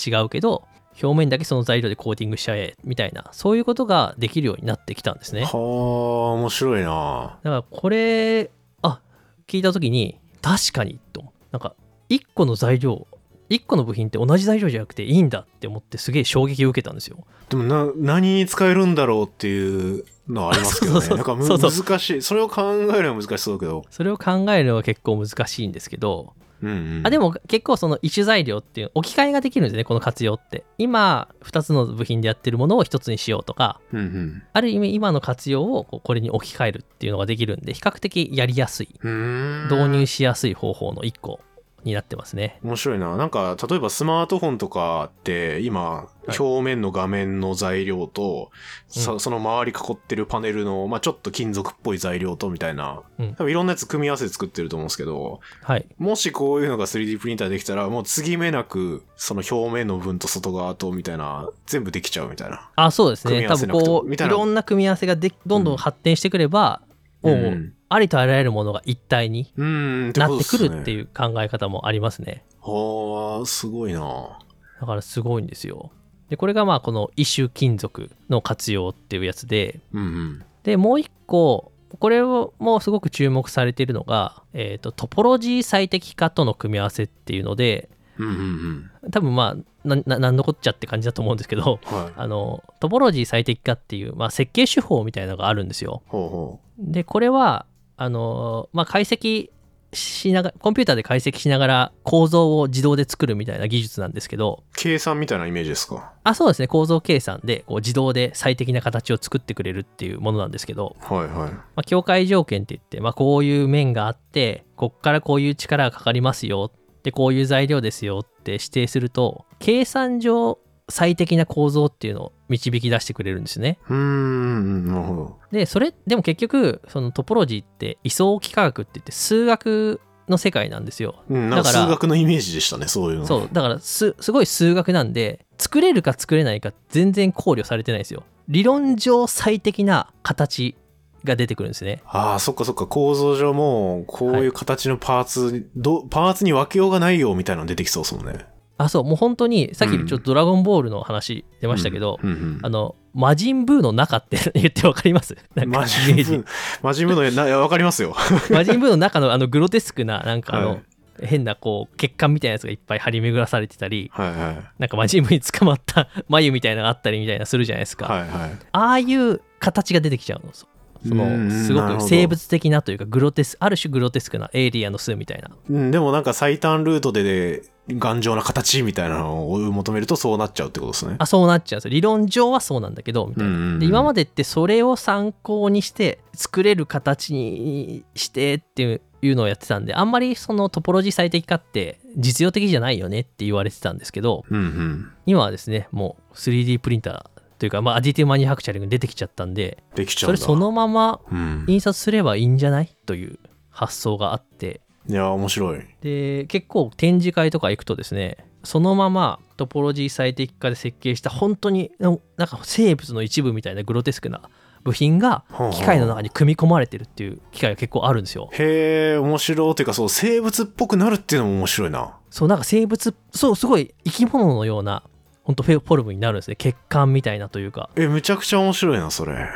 [0.04, 0.68] 違うけど
[1.02, 5.44] 表面だけその材料でコーティングしちゃえみたいなそういうことができるようになってきたんですね。
[5.44, 7.38] はあ面白いな。
[7.42, 8.50] だからこれ
[8.82, 9.00] あ
[9.46, 11.32] 聞いた時に確かにと。
[11.52, 11.74] なんか
[12.10, 13.06] 1個の材料
[13.50, 17.24] 1個の部品って同じ材料じゃなくていいんだって思ってすげえ衝撃を受けたんですよ。
[17.48, 21.00] でもな何に使えるんだろうっていうのはありますけどね。
[21.00, 21.84] そうそうなんかむそうそう。
[21.84, 22.22] 難しい。
[22.22, 23.84] それを考えるのは難しそうだけど。
[23.90, 26.34] それを考えるのは結構難しいんですけど。
[26.60, 27.02] うんうん。
[27.04, 30.64] あでも結構その異種材料っていう置き換えができるんですねこの活用って。
[30.76, 34.42] 今2つの部品でやってるものを1つにしようとかうんうん。
[34.52, 38.88] ある意味今の活用をこれに置き換えるっていうのができるんで比較的やりやすい。
[39.02, 41.40] 導入しやすい方法の1個
[41.88, 42.58] になってますね。
[42.62, 43.16] 面白いな。
[43.16, 46.36] なんか例えばスマートフォンとかって今い。
[46.38, 48.50] 表面の画面の材料と、
[48.88, 53.34] その周り囲ってるパネルの、まあ、ちょっと金属っぽい材料とみたいな、うん。
[53.34, 55.86] 多分いろんなやつ組み合わせて作ってると思うんですけどはい。
[55.98, 62.70] もしこういうのが 3D プリンターできたらもう継ぎ目なくその表面の分と外側とみたいな全部できちゃうみたいな。
[62.76, 63.46] あそうですね。
[63.48, 64.34] 多分こういみたいな。
[64.34, 66.82] ろんな組み合わせがでどんどん発展してくれば、
[67.22, 67.74] もう、うん。
[67.88, 72.44] ありとあらゆるものが一体になってくるってういう考え方もありますね。
[72.60, 74.38] はあすごいな。
[74.80, 75.90] だからすごいんですよ。
[76.28, 80.44] でこれがまあこの異種金属の活用っていうやつでうんうん。
[80.64, 89.10] でもう一個これをもうすごく注目されているのが、えー、とトポロジー最適化との組み合わせっていうのでうんうんうん。
[89.10, 92.12] 多分まあなななんのこっちゃって感じだと思うんですけどはい。
[92.14, 96.02] あのトポロジー最適化っていう、まあ、設計手法みたいなのがあるんですよ。
[96.06, 99.50] ほうほでこれはあの、まあ、解析
[99.92, 106.12] しながらコンピューターで解析しながら構造を自動で作るみたいな技術なんですけどう計算みたいなイメージですか？
[106.24, 106.68] あそうですね。
[106.68, 111.28] 構造計算でこう自動で最適な形を作ってくれるっていうものなんですけど、はいはい。
[111.50, 116.70] まあ、境界条件って言って、まあ、こういう面があってこっからこういう力がかかりますよ
[117.02, 120.58] でこういう材料ですよって指定すると計算上
[120.88, 123.78] 最適な構造っていうのを導き出してくれるんですね。
[123.88, 131.22] うーんなるほどでそれでも結局そのトポロジーって位相幾何学って言って数学の世界なんですよ。
[131.28, 133.26] うんだから数学のイメージでしたねそういうの。
[133.26, 138.24] そうだからすすごい数学なんで作れるか作れないか全然考慮されてないんですよ。
[138.48, 140.76] 理論上最適な形
[141.24, 142.02] が出てくるんですね。
[142.06, 148.46] ああそっかそっか構造上もこういう形のパーツ、どパーツに分けようがないよみたいなの出てきそうですもんね
[148.78, 150.06] あそうもう本当にさっきうん。
[150.06, 155.36] ちょっと「ドラゴンボール」の話出ましたけど、うんうんあの魔人ブーの中って言ってわかります？
[155.56, 156.38] なんかマイジメージ。
[156.38, 156.44] ム
[156.82, 158.14] マジムのないやわかりますよ。
[158.50, 160.82] 魔人ブーの中のあのグロテスクななんかあの、はい。
[161.20, 164.64] 変なこう血管みたいなやつがいっぱい張り巡らされてたりはいはい。
[164.78, 168.30] なんか魔人ブーに捕まった 眉みたいなのがあったりみたいなするじゃないですか、はいはい。
[168.70, 170.68] ああいう形が出てきちゃうのそ
[171.04, 175.50] のすごく生物的なというかグロテスある種グロテスクなエイリアンの巣みたいな。
[175.68, 181.16] うん、でもなんか最短ルートでで頑丈な形みたいなのを求めるとそうなっちゃうってことですね。
[181.18, 195.12] あそうなっちゃうんですよ理論上はそうなんだけどみたいな、うんうんうんで今までってそれを参考にして作れる形にしてっていうのをやってたんであんまりそのトポロジー最適化って実用的じゃないよねって言われてたんですけどうんうん。
[195.26, 200.36] 今はですねもう 3D プリンターというか、まあ、アディティブマニュファクチャリングに出てきちゃったんでできちゃうんだ。
[200.38, 201.64] それそのままうん。
[201.66, 202.94] 印刷すればいいんじゃない？
[203.06, 203.38] という
[203.70, 205.80] 発想があっていや、面白い。
[206.02, 214.42] で結構展示会とか行くとですねそのままトポロジー最適化で設計した本当になんか生物の一部みたいなグロテスクな
[214.84, 218.48] 部品が機械の中に組み込まれてるっていう機械が結構あるんですよ。
[218.52, 219.70] へえ、面白い。
[219.72, 222.16] っていうか、そう、生物っぽくなるっていうのも面白いな。
[222.30, 225.02] そうなんか生物そうすごい生き物のような
[225.44, 229.48] 本当フォルムになるんですね血管みたいなというかえ、むちゃくちゃ面白いな、それ。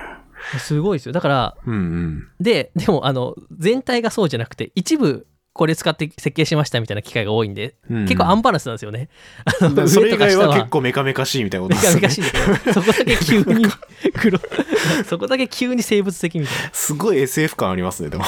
[0.59, 2.29] すごいですよだからうんうん。
[2.41, 9.09] ででもあの全体がそうじゃなくて一部これ使って設計しましたみたいな機械が多いんで、うん結構アンバランスなんですよね。
[9.87, 12.55] それ以外は結構メカメカしいみたいなことメですよね。
[12.55, 13.67] カメカしいそこだけ急に
[14.15, 14.39] 黒、
[15.07, 16.69] そこだけ急に生物的みたいな。
[16.69, 18.25] いすごい SF 感ありますね、でも。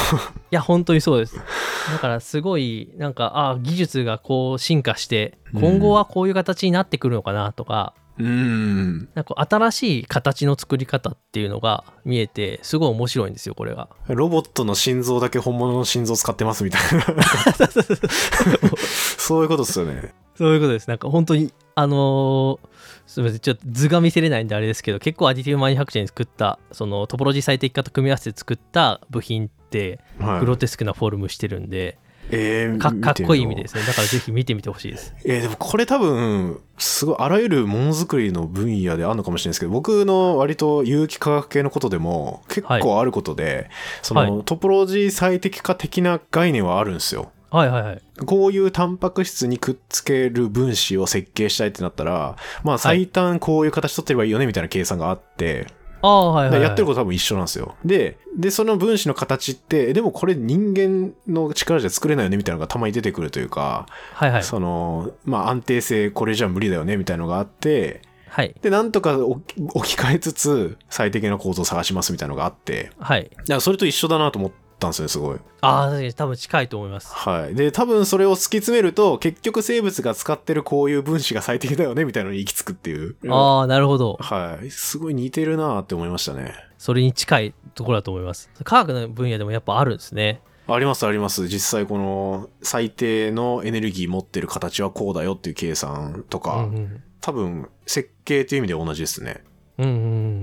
[0.54, 1.36] や、本当にそうです。
[1.36, 8.03] だからすごい、なんか、ああ、技術がこう進化して、今後はこういう形になってくるのかなとか、うん。
[8.16, 13.88] なんか新しい形の作り方っていうのが見えて、すごい面白いんですよ、これが。
[14.08, 17.04] ロボットの心臓だけ本物の心臓使ってますみたいな。
[19.18, 20.14] そういうことですよね。
[20.36, 20.88] そういうことです。
[20.88, 22.68] なんか本当に、あのー
[23.06, 31.98] すみません、ちょっと図が見せれないんであれですけど、結構アディティブマニュファクチャーに作った、そのトポロジー最適化と組み合わせて作った部品って、はい、グロテスクなフォルムしてるんで、
[32.30, 33.82] えーかかっこいい意味ですね。
[33.82, 35.14] だからぜひ見てみてほしいです。
[35.24, 43.70] えーでもこれ多分すごいあらゆるものづくりの分野であるのかもしれないですけど僕の割と有機化学系のことでも結構あることで、
[44.02, 47.30] その、はトポロジー最適化的な概念はあるんですよ。
[47.50, 48.02] はいはいはい。
[48.26, 55.68] こういうタンパク質にくっつける分子を設計したいってなったら、まあ最短こういう形取ってればいいよねみたいな計算があって、
[56.04, 56.62] ああ、はいはい、はい。
[56.68, 57.76] やってること多分一緒なんですよ。
[57.82, 64.42] で、で、その分子の形って、でもこれ人間の力じゃ作れないよねみたいなのがたまに出てくるというか、はいはい。
[64.44, 68.54] その、まあ安定性これじゃ無理だよねみたいなのがあって、はい。
[68.60, 73.30] で、なんとか置き置き換えつつ最適な構造を探しますみたいなのがあって、はい。
[73.30, 74.50] だからそれと一緒だなと思っ
[74.84, 75.38] たんですよね、すごい。
[75.60, 77.12] ああ、確かに多分近いと思います。
[77.14, 77.54] はい。
[77.54, 83.16] で、多分それを突き詰めると、結局生物が使ってるこういう分子が最適だよねみたいなのに行き着くっていう。
[83.28, 84.16] ああ、なるほど。
[84.20, 84.70] はい。
[84.70, 86.54] すごい似てるなって思いましたね。
[86.78, 88.50] それに近いところだと思います。
[88.62, 90.40] 科学の分野でもやっぱあるんですね。
[90.66, 91.46] ありますあります。
[91.48, 99.42] 実際この最低のエネルギー持ってる形はこうだよっていう計算とうか、ん多分設計っていう意味では同じですね。
[99.78, 99.84] うん。
[99.84, 99.96] うんう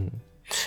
[0.07, 0.21] ん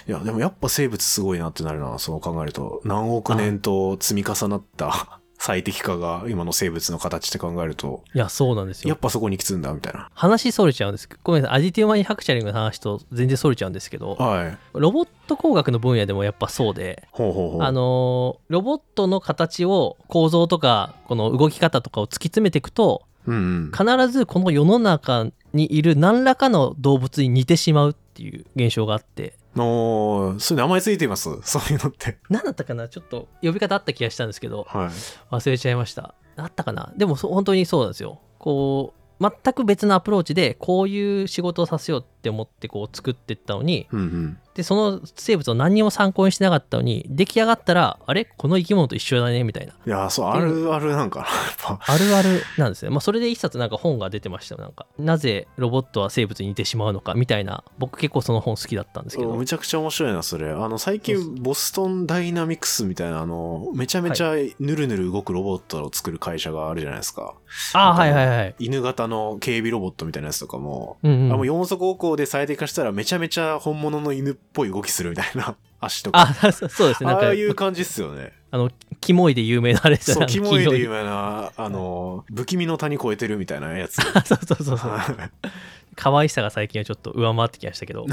[0.08, 2.80] いや、でもやっぱ生物すごいなってなるな、そう考えると。
[2.84, 8.88] 何億年と積み重なった 最適化が今の生物の形って考えると、いや、そうなんですよ。
[8.88, 10.08] やっぱそこに行き着んだみたいな。
[10.14, 11.58] 話それちゃうんですごめんなさい。
[11.58, 14.58] アディティブマニュファクチャリングの話と全然それちゃうんですけど、はい。
[14.72, 17.62] ロボット工学の分野でもやっぱそうで、ほうほうほう。
[17.62, 23.72] あのーロボットの形を構造とかこの動き方とかを突き詰めていくとうんうん。
[23.72, 31.28] 必ずこの世の中にいる何らかの動物に似てしまうっていう現象があっておー、それ名前ついています？
[31.42, 32.18] そういうのって。
[32.28, 32.88] 何だったかな？
[32.88, 34.66] ちょっと呼び方あった気がしたんですけど。
[34.68, 34.88] はい。
[35.34, 36.14] 忘れちゃいました。
[36.36, 36.92] あったかな？
[36.96, 38.20] でも本当にそうなんですよ。
[38.38, 48.24] こう全く別のアプローチでこういう仕事をさせようって思ってこう作ってったのにうんうんでその生物を何にも参考にしてなかったのに出来上がったらあれ？
[48.24, 49.44] この生き物と一緒だね？
[49.44, 49.72] みたいな。
[49.72, 51.78] いやそうあるあるなんかなやっぱ。
[51.80, 52.90] あるあるなんですね。
[52.90, 54.60] まあ、それで一冊なんか本が出てましたよ。
[54.60, 59.34] なんか、なぜロボットは生物に似てしまうのかみたいな、僕結構その本好きだったんですけど。
[59.36, 59.46] め。
[59.46, 60.50] ちゃくちゃ面白いなそれ。
[60.50, 67.34] あの最近ボストンダイナミクスみたいなあのめちゃめちゃぬるぬる動くロボットを作る会社があるじゃないですか。
[67.74, 68.54] ああ、はいはいはい。
[68.58, 71.46] 犬型の警備ロボットみたいなやつとかも、うん、あもううん。
[71.46, 77.10] 四足歩行で最適化したらめちゃめちゃ本物の犬っぽい動きするみたいな 足とかあ、そうそうですね。
[77.10, 80.32] なんかああ、いう感じっすよねあの、キモいで有名なあれですよそう、ね。
[80.32, 80.92] キモいで有う。
[80.92, 83.96] 名な、あの、不気味の谷越えてるみたいなやつ。
[84.24, 84.90] そうそうそうそう。
[85.96, 88.06] 可愛さが最近はちょっと上回ってきましたけど、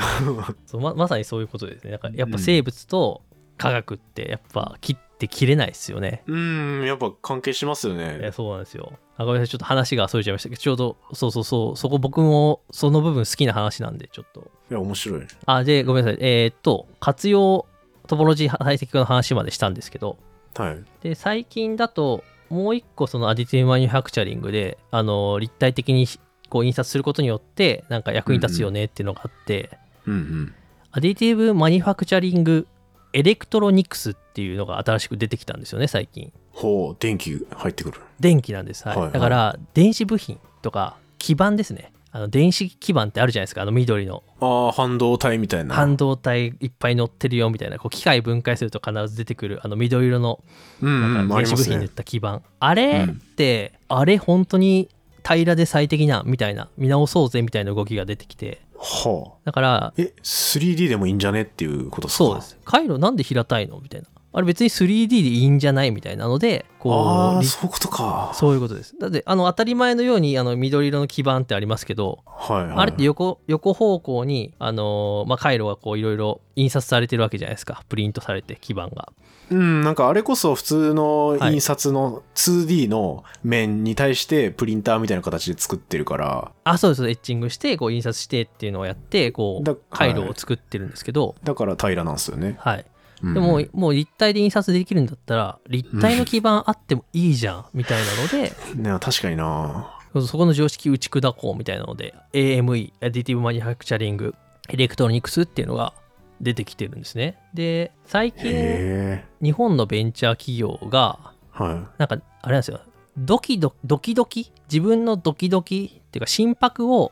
[0.67, 1.91] そうままさにそういうことですね。
[1.91, 3.23] なんかやっぱ生物と
[3.57, 6.23] 科学ってやっぱ切って切れないですよね。
[6.27, 8.31] うーん、やっぱ関係しますよね。
[8.33, 8.93] そうなんですよ。
[9.17, 14.51] あごめんなさい、ちょっと話がそれちゃいましたけど、ちょうど、そうそうそう、そこ僕もその部分好きな話なんで、ちょっと。
[14.69, 15.21] いや、面白い。
[15.45, 16.19] あ、で、ごめんなさい。
[16.21, 17.65] えーっと、活用
[18.07, 20.17] トポロジー最適の話までしたんですけど、
[20.55, 20.83] はい。
[21.01, 26.07] で、最近だと、もう一個その additive manufacturing で、あの、立体的に
[26.49, 30.53] こう印刷することによって、なんか役に立つよねっていうのがあって、うんうん。
[30.91, 32.67] additive manufacturing
[33.13, 36.31] electronics っていうのが新しく出てきたんですよね、最近。
[36.51, 37.99] ほう、電気入ってくる。
[38.19, 38.87] 電気なんです。
[38.87, 38.97] はい。
[38.97, 41.91] はいはいだから、電子部品とか基板ですね。
[42.13, 45.75] あの電子基板ってあるじゃないですか、あの緑のああ、半導体みたいな。
[45.75, 50.43] 半導体いっぱい乗ってるよみたいな、こう機械分解すると必ず出てくるあの緑色の
[50.81, 51.89] うんうん、なんかありますね電子部品でっ。
[51.89, 52.41] た基板。
[52.59, 54.89] あれって、あれ本当に
[55.23, 59.37] 平らで最適なみたいな、見直そうぜみたいな動きが出てきて、はあ。
[59.45, 62.23] だから、え、3D でもいいんじゃねっていうことですか？
[62.25, 62.41] そうで。
[62.41, 62.57] す。
[62.65, 63.79] 回路なんで平たいの？
[63.79, 64.07] みたいな。
[64.33, 68.31] あれ別に 3D でいいんじゃないみたいなので、こああ、うり、そういうことか。
[68.33, 68.95] そういうことです。
[68.97, 72.77] だって、あの、当たり前のように、あの、緑色の基板ってありますけど、はい、はい。
[72.77, 77.83] あれって横横方向に、あのーまあ、回路がこういろいろ印刷されてるわけじゃないですか。
[77.89, 79.11] プリントされて、基板が。
[79.51, 87.09] うん、なんかあれこそ普通の印刷の 2D の面に対してプリンターみたいな形で作ってるから、あ、そうです。
[87.09, 92.55] エッチングして、こう印刷してっていうのをやって、こだう、回路を作ってるんですけど、だから平らなんですよね。
[92.59, 92.85] はい。
[93.23, 104.35] うんでも、もう立体で印刷できるんだったら、立体の基板あってもいいじゃん、 みたいなので、ね、確かになそこの常識打ち砕こうみたいなので、AME、アディティブマニュファクチャリング、
[104.69, 105.93] エレクトロニクスっていうのが
[106.41, 107.37] 出てきてるんですね。
[107.53, 109.21] で、最近。
[109.41, 112.81] 日本のベンチャー企業が、はなんか、あれなんですよ、
[113.17, 114.51] ドキドドキドキ？
[114.69, 117.11] 自分のドキドキっていうか心拍を。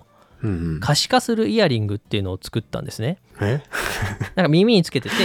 [0.79, 3.17] 可視化するイヤリングっていうのを作ったんですね。
[3.41, 3.61] え？
[4.35, 5.15] なんか耳につけてて、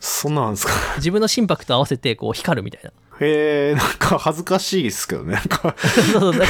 [0.00, 0.72] そんなんですか？
[0.96, 2.90] 自分の心拍と合わせてこう光るみたいな。
[3.18, 5.34] へえ、なんか恥ずかしいですけどね。
[5.34, 6.46] なんか、そうそう、なんか、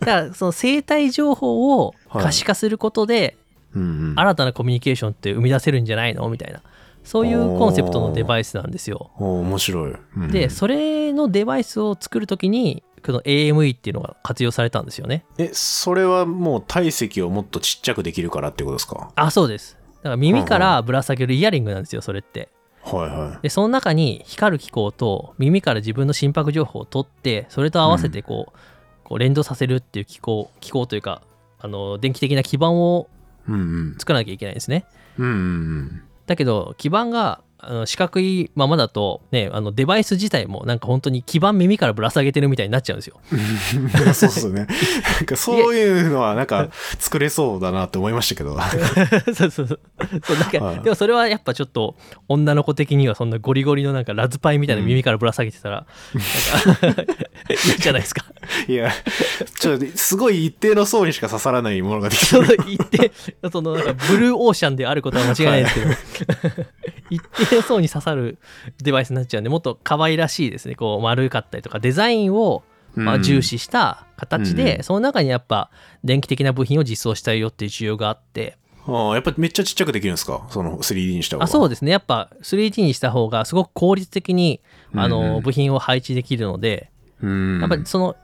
[0.00, 3.36] だからその生体情報を可視化することで、
[3.74, 4.14] うんうん。
[4.16, 6.28] 新たなコミュニケーションって生み出せるんじゃないの？
[6.28, 6.60] みたいな。
[7.04, 9.10] そういうコンセプトのデバイスなんですよ。
[9.16, 9.94] お面白い。
[10.16, 15.24] うんで、それのデバイスを作るときに、この AME っていうのが活用されたんですよね。
[15.38, 19.10] え、それはもう体積をもっとちっちゃくできるからってことですか？
[19.16, 19.76] あ、そうです。
[19.98, 22.48] だから耳からぶら下げるイヤリングなんですよ、それって。
[22.84, 28.58] はいはで、その中に光る機構と耳から自分の心拍情報を取って、それと合わせてこう、
[29.04, 31.22] こう連動させるっていう機構、機構というか、
[31.58, 33.08] あの、電気的な基板を
[33.48, 33.52] い。
[33.52, 33.60] うんう
[33.94, 33.96] ん。
[33.98, 34.84] 作らなきゃいけないんですね。
[35.18, 43.20] うんうんだけど、基板があの四角いままだと、ね、あのデバイス自体もなんか本当に基板耳からぶら下げてるみたいになっちゃうんですよ。
[43.32, 44.14] うん。
[44.14, 44.66] そうっすよね。
[44.66, 48.58] なんかそういうのはなんか作れそうだなって思いましたけど。
[49.32, 49.80] そうそうそう。
[50.24, 51.96] そうなんか、はいでもそれはやっぱちょっと
[52.28, 55.86] 女の子的にはそんなゴリゴリのなんかラズパイみたいな耳からぶら下げてたら、
[56.74, 57.04] なんか
[57.48, 58.24] 嫌じゃないですか。
[58.66, 58.90] いや、
[59.60, 62.56] ちょっとすごい一定の層にしか刺さらないものができて そうる。
[62.66, 63.12] 言って、
[63.50, 66.66] そのなんかブルーオーシャンであることは間違いないですけど、
[67.14, 68.38] 一定の層に刺さる
[68.82, 70.74] デバイスになっちゃうんで、もっと可愛らしいですね。
[70.74, 72.62] こう丸かったりとか、デザインを
[72.94, 75.70] まあうん重視した形で、うんその中にやっぱ
[76.04, 80.46] 電気的な部品を実装したいよっていう需要があって、ああやっぱめっちゃちっちゃくできるんですか？
[80.50, 81.44] その 3D にした方が。
[81.44, 81.90] あそうですね。
[81.90, 84.60] やっぱ 3D にした方がすごく効率的に
[84.94, 87.60] あのん部品を配置できるので、うん。
[87.60, 88.16] やっぱりその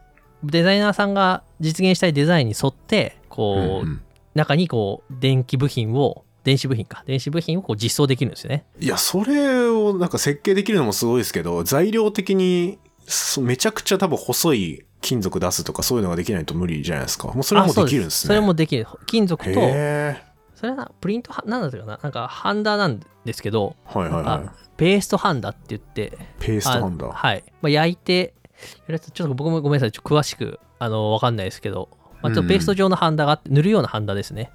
[0.43, 4.03] デザイナーさんが実現したいデザインに沿って、こう、うんうん
[4.35, 7.05] 中にこう電気部品を電子部品か。
[7.07, 8.65] 電子部品をこう実装できるんですよね。
[8.81, 17.29] いや、それをなんか設計できるのもすごいですけど、材料的にそめちゃくちゃ多分細い金属出すとかそういうのができないと無理じゃないですか。
[17.29, 18.29] もうそれはもできるんですね。
[18.29, 20.23] それもできる金属とへ
[20.55, 22.01] それはなプリントはなんだったかな。
[22.03, 24.23] なんかハンダなんですけどーはいはい。
[24.23, 26.11] はあペーストハンダって言ってい。
[26.41, 27.09] ペーストハンダ。
[27.09, 28.33] あはい、まあ、焼いて
[29.13, 29.93] ちょっと僕もごめんなさい。
[29.93, 31.91] ちょっと詳しくあの分かんないですけど
[32.23, 34.51] まあ、ちょっとペースト状のハンダがあって塗るようなハンダですね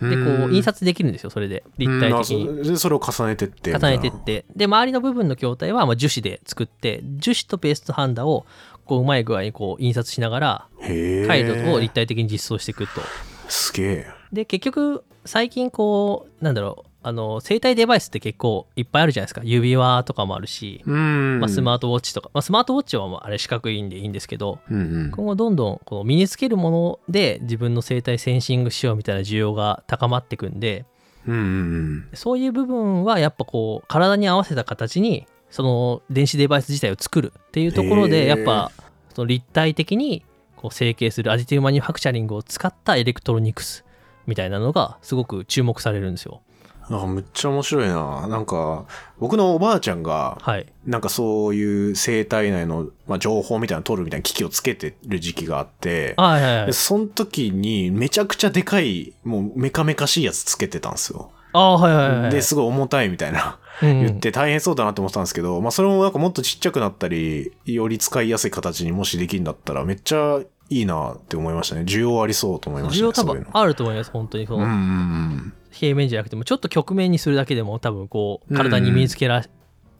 [0.00, 1.64] でこう印刷できるんですよそれで。
[1.78, 2.78] 立体的に。
[2.78, 4.44] それを重ねてって重ねてって。
[4.54, 8.46] で周りの部分の筐体はまあ樹脂で作って樹脂とペーストハンダを
[8.84, 13.00] こううまい具合にこう印刷しながら回路を立体的に実装していくと。
[13.48, 14.06] すげえ。
[14.32, 19.40] で結局最近こうなんだろうあの生体デバイスって結構いっぱいあるじゃないですか。
[19.42, 21.40] 指輪とかもあるし、うん。
[21.40, 25.10] まあ、スマートウォッチとか、まあ、スマートウォッチはまああれ四角いんでいいんですけどうんうん。
[25.10, 30.84] 今後どんどんこの身につけるもので自分の生体センシングしようみたいな需要が高まってくんで
[31.26, 38.70] うんうんそういう部分はやっぱこう体に合わせた形にその電子デバイス自体を作るっていうところでやっぱ
[39.14, 40.24] その立体的に
[40.56, 43.84] こう成形する additive manufacturing を使ったエレクトロニクス
[44.26, 46.42] みたいなのがすごく注目されるんですよ。
[46.90, 48.86] あむっちゃ面白いななんか
[49.18, 50.66] 僕のおばあちゃんがはい。
[50.86, 56.72] なんかそういう生体内の、まあ、情報みたいなの取るみたいな機器をつけてる時期があってはいはいはいで。
[56.72, 62.30] その時にめちゃくちゃでかいもうメカメカしいやつつけてたんですよああ、はいはいはい。
[62.30, 74.46] ですごい重たいみたいなうん言って大変そうだなって思ってたんですけど、まあそれもなんかもっとちっちゃくなったりより使いやすい形にもしできるんだったらめっちゃいいなって思いましたね需要ありそうと思いましたね需要多分あると思います、本当に。
[74.48, 79.44] そうんうんうのん平面じゃなくても、ちょっと曲面にするだけでも多分こう、体に身につけら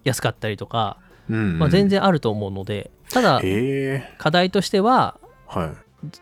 [0.05, 0.99] やすかったりとか、
[1.29, 3.41] まあ、全然あると思うので、ただ、
[4.18, 5.70] 課題としては、はい。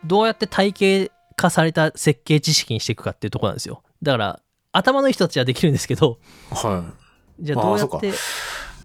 [0.04, 3.82] どうやって体系化された設計知識にしていくかっていうところなんですよ。
[4.02, 4.40] だから、
[4.72, 6.18] 頭のいい人たちはできるんですけど、
[6.50, 6.92] は
[7.40, 8.12] じゃあどうやって、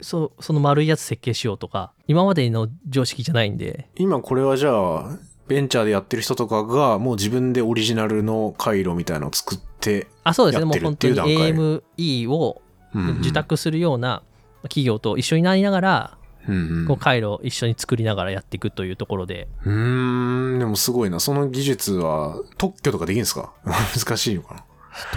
[0.01, 5.17] そうその丸いやつ設計しようとか、今までの常識じゃないんで、い今これはじゃあ
[5.47, 12.61] ベンチャーでやってる人とかがもう自分でオリジナルの回路みたいなのを作って、あ、そうですね、もう本当に AME を
[13.19, 14.23] 受託するような
[14.63, 16.17] 企業と一緒になりながら、
[16.47, 16.88] うんうん。
[16.88, 21.19] こう回路を一緒に作りながらやっていくというところで、うーんでもすごいな。
[21.19, 23.53] その技術は特許とかできるんですか？
[23.63, 24.65] 難しいのか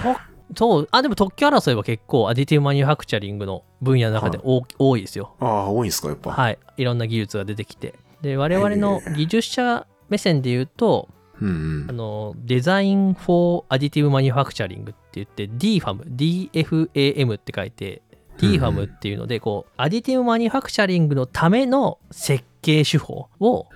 [0.03, 0.15] な？
[0.15, 0.21] と
[0.57, 5.35] そうあでも特許争いは結構アディティブマニュファクチャリングの分野の中で多,、多いですよ。
[5.41, 6.31] ああ多いんですかやっぱ。
[6.33, 6.59] はい。
[6.77, 7.95] いろんな技術が出てきて。
[8.21, 11.09] で、我々の技術者目線で言うと、
[11.41, 11.51] うんう
[11.87, 11.87] ん。
[11.89, 18.03] あの、 design for additive manufacturing って言って、DFAM、DFAM って書いて、
[18.39, 23.69] DFAM っていうので、こう、 additive manufacturing のための設計手法を、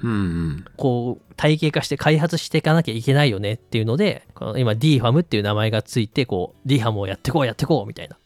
[0.76, 8.16] こう、体系化して開発していかなきゃいけないよねっていうので、この今 DFAM っていう名前がついて、こう、DFAM をやってこうやってこうみたいな。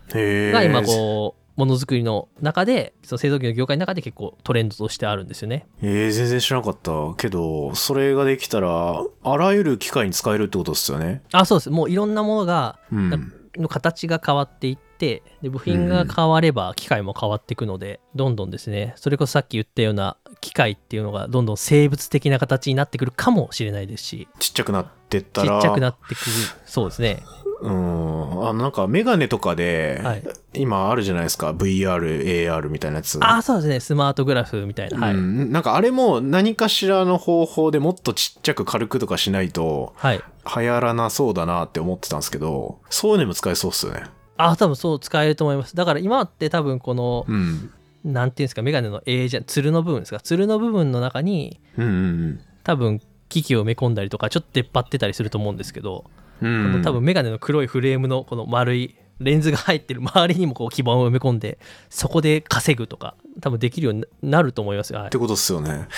[0.53, 5.67] が今こう、ものづくりの中で、その製造機の業界の中で結構トレンドとしてあるんですよね。
[5.81, 11.71] えー、全然知らなかったけどそれができたらあらゆる機械に使えるってことですよねあ、そうです。
[11.71, 26.17] もういろんなものが、うんの形が変わっていって、で部品が変われば機械も変わっていくので、どんどんですね、それこそさっき言ったような機械っていうのがどんどん生物的な形になってくるかもしれないですし、ちっちゃくなってっちたらっちゃくなってくる。
[26.65, 27.23] そうですね。
[27.63, 30.23] うんあのなんかメガネとかで、はい
[30.55, 33.81] 今あるじゃないですか？VRAR みたいなやつあ、そうですね。
[33.81, 34.99] スマートグラフみたいな。
[34.99, 35.15] はい。
[35.15, 40.23] うん、なんかあれも何かしらの方法でもっとちっちゃく軽くとかしないとはい。
[40.45, 44.03] 流行らなそうだなって思ってたんですけどそういうのも使えそうっすよね
[44.37, 45.77] あ、多分そう使えると思います。
[45.77, 47.71] だから今って多分この、うん
[48.05, 64.99] なんていうんですか、メガネの A じゃ、つるの部分ですか、つるの部分の中に、うんうん多分機器を埋め込んだりとか、ちょっと出っ張ってたりすると思うんですけど、うんうんこの多分メガネの黒いフレームのこの丸いレンズが入ってる周りにもこう基板を埋め込んで、そこで稼ぐとか、多分できるようになると思いますよ。
[64.99, 65.89] はいってことっすよね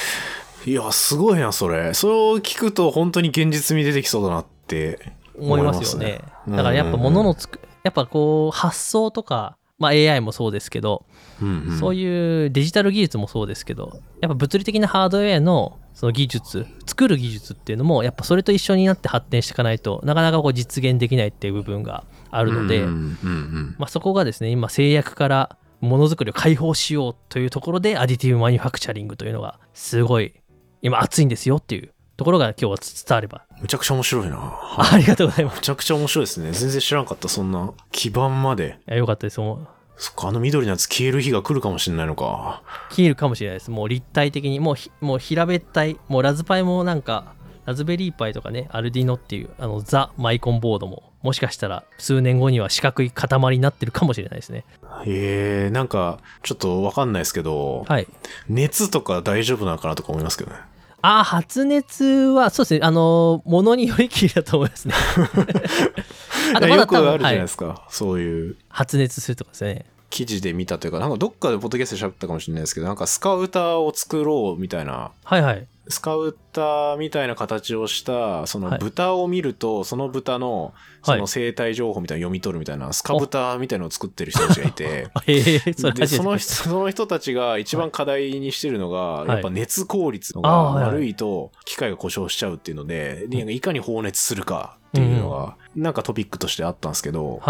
[0.66, 1.94] いやすごいなそれ。
[1.94, 6.20] それを聞くと本当に現実味出てきそうだなって思いますよね。
[6.46, 11.04] うんだからやっぱ物のつく、やっぱこう発想とか、まあ AI もそうですけど、
[11.42, 11.78] うんうん。
[11.78, 30.34] そういうデジタル技術もそうですけど、やっぱ物理的なハードウェアのその技術、作る技術っていうのも、やっぱそれと一緒になって発展していかないとなかなかこう実現できないっていう部分があるので、うんうんうんまあ、そこがですね、今制約からものづくりを解放しようというところで、アディティブマニュファクチャリングというのがすごい
[30.82, 33.44] 今熱いんですよっていうところが今日は伝われば。
[33.60, 35.56] むちゃくちゃ面白いなあ ありがとうございます。
[35.56, 39.40] むちゃくちゃ面白いですね全然知らなかったそんな基盤までいやよかったです。
[39.40, 43.70] もうそっかあの緑のやつ消える日が来るかもしれないのか消えるかもしれないです。
[43.70, 47.34] もう立体的に、もうひもう平べったい、もうラズパイもなんか、
[47.64, 54.64] ラズベリーパイとかね、アルディノっていうあのザ・マイコンボードも、もしかしたら数年後には四角い塊になってるかもしれないですね。
[55.06, 58.06] へえなんかちょっとわかんないですけど、はい。
[58.48, 60.58] 熱とか大丈夫なのかなとか思いますけどね
[61.06, 64.94] ああ、発熱は、そうですね、あのー、ものによりきりだと思いますね。
[66.56, 69.84] あとまだよく多分、あるじゃないではい、すか、そういう発熱するとかですね。
[70.08, 75.66] 記事で見たというかなんかどっかでポッドキャストで喋ったかもしれないですけどなんかスカウターを作ろうみたいなはいはい。
[75.88, 78.78] スカウターみたいな形をした、そのはい。
[78.78, 80.72] 豚を見ると、その豚の、
[81.02, 81.16] はい。
[81.16, 89.28] その生態情報みたいなの読み取るみたいな、スカブタみたいなのを作ってる人たちがいて、 でそのその人たちが一番課題にしてるのが、い。
[89.28, 90.50] やっぱ熱効率あが
[90.88, 93.60] 悪いと機械が故障しちゃうっていうので、い。
[93.60, 97.42] かに放熱するかっていうのが、なんかトピックとしてあったんですけど。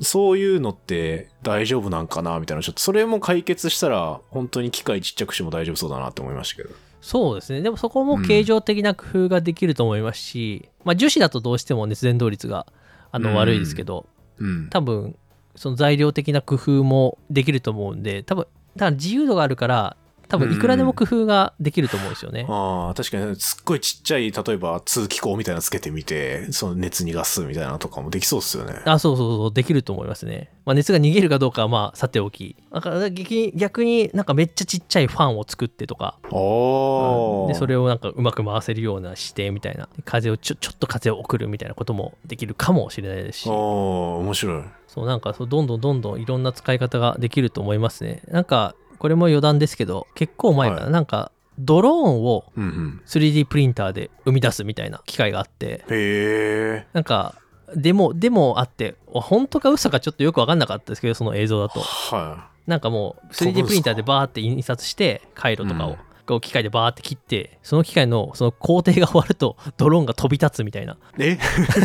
[0.00, 6.74] そういうのって大丈夫なんかなみたいな、ちょっとそれも解決したら、本当に機械ちっちゃくしても大丈夫そうだなって思いましたけど。
[7.06, 7.62] そうですね。
[7.62, 12.66] でもそこも形状的な工夫ができると思いますし、まあ樹脂だとどうしても熱伝導率が
[13.12, 14.68] あのうん悪いですけど、うん。
[14.70, 15.14] 多分
[15.54, 19.96] その材料的な工夫もできると思うんで、多分だから自由度があるから、
[20.28, 22.46] 多分いくらでも工夫ができると思うんですよね。
[22.48, 28.82] ああ、確かに、すっごいちっちゃい、例えば通気口みたいなのつけてみて、その熱逃がすみたいなのとかもできそうっすよね。
[28.84, 30.50] あ、そうそうそう、できると思いますね。
[30.64, 32.56] まあ、熱が逃げるかどうかはまあさておき。
[32.72, 37.48] だから逆に逆になんかめっちゃちっちゃいファンを作ってとか、おー。
[37.48, 43.48] でそれをなんかうまく回せるような指定みたいな、風をちょちょっと風を送るみたいなこともできるかもしれないですし。
[43.48, 44.62] おー、面白い。
[44.88, 48.22] そうなんかそうどんどんどんどんいろんな使い方ができると思いますね。
[48.28, 53.02] なんかこれも余談ですけど結構前かな、はいなんかドローンをうんうん。
[53.06, 56.86] 3D プリンターで生み出すみたいな機械があってへえ。
[56.92, 57.36] なんか
[57.74, 70.96] デモデモあって本当か嘘かちょっとよく分かんなかったですけどその映像だとはなんかもう飛ぶんすか 3D プリンターでバーって印刷して回路とかを、うんこう機械でバーって切ってその機械のその工程が終わるとドローンが飛び立つみたいない。
[71.18, 71.38] え？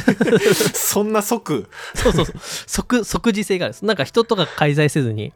[0.73, 1.69] そんな即？
[1.93, 2.35] そうそうそう。
[2.65, 3.85] 即、即時性があるんです。
[3.85, 5.31] なんか人とか介在せずに、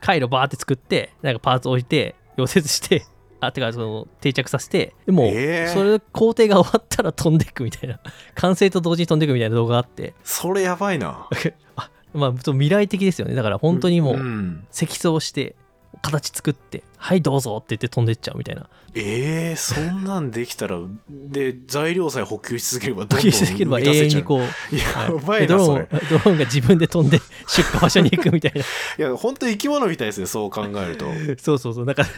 [0.00, 3.04] 回路バーって作って、なんかパーツ置いて、溶接して、
[3.40, 8.00] あ、てかその定着させて、でもう、えーそれ工程が終わったら飛んでいくみたいな、
[8.34, 11.28] 完成と同時に飛んでいくみたいな動画があって、それやばいな。
[12.14, 13.34] まあ、そう未来的ですよね。
[13.34, 15.54] だから本当にもう、ん積層して、
[16.02, 18.68] 形作って、はい、どうぞって言って飛んでっちゃうみたいな。
[18.94, 20.78] えー、そんなんできたら、
[21.08, 24.42] で、材料さえ補給し続ければどんどん補給し続ければ永遠にこう、う。
[24.42, 26.38] やばでいな、それドローン。
[26.38, 28.60] が自分で飛んで出荷場所に行くみたいな。
[28.60, 28.62] い
[29.10, 31.06] や、本当に生き物みたいですね、そう考えると。
[31.38, 31.86] そうそうそう。
[31.86, 32.08] だから、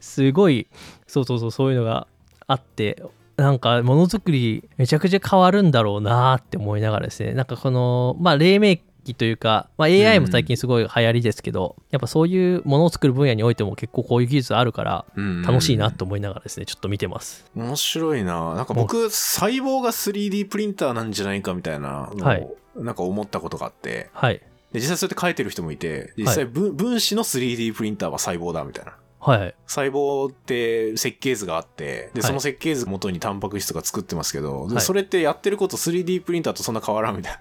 [0.00, 0.66] すごい、
[1.06, 2.06] そうそうそう、そういうのが
[2.46, 3.02] あって、
[3.36, 17.44] なんか、ものづくり、めちゃくちゃ変わるんだろうなって思いながらですね、なんかこの、まあ、黎明期というか、まあ、AI も最近すごい流行りですけど、やっぱそういうものを作る分野においても結構こういう技術あるから、うん楽しいなと思いながらですね、ちょっと見てます。
[17.54, 18.54] 面白いな。
[18.54, 24.40] なんか僕、細胞が 3D プリンターなんじゃないかみたいなはいなんか思ったことがあって、はい。
[24.72, 28.96] で実際そうやって書いてる人もいて、実際分,、分子の 3D プリンターは細胞だみたいな。
[29.20, 29.54] はい。
[29.66, 37.38] 細胞って設計図があって、で、はいその設計図元にタンパク質とか作ってますけど、ではいそれってやってること 3D プリンターとそんな変わらんみたい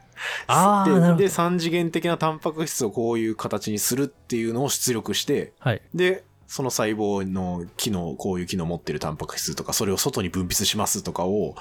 [0.86, 5.82] でで、3次元的なタンパク質をこういう形にするっていうのを出力して、はい。
[5.94, 11.56] で、その細胞の機能、こういう機能を持ってるタンパク質とか、それを外に分泌しますとかを。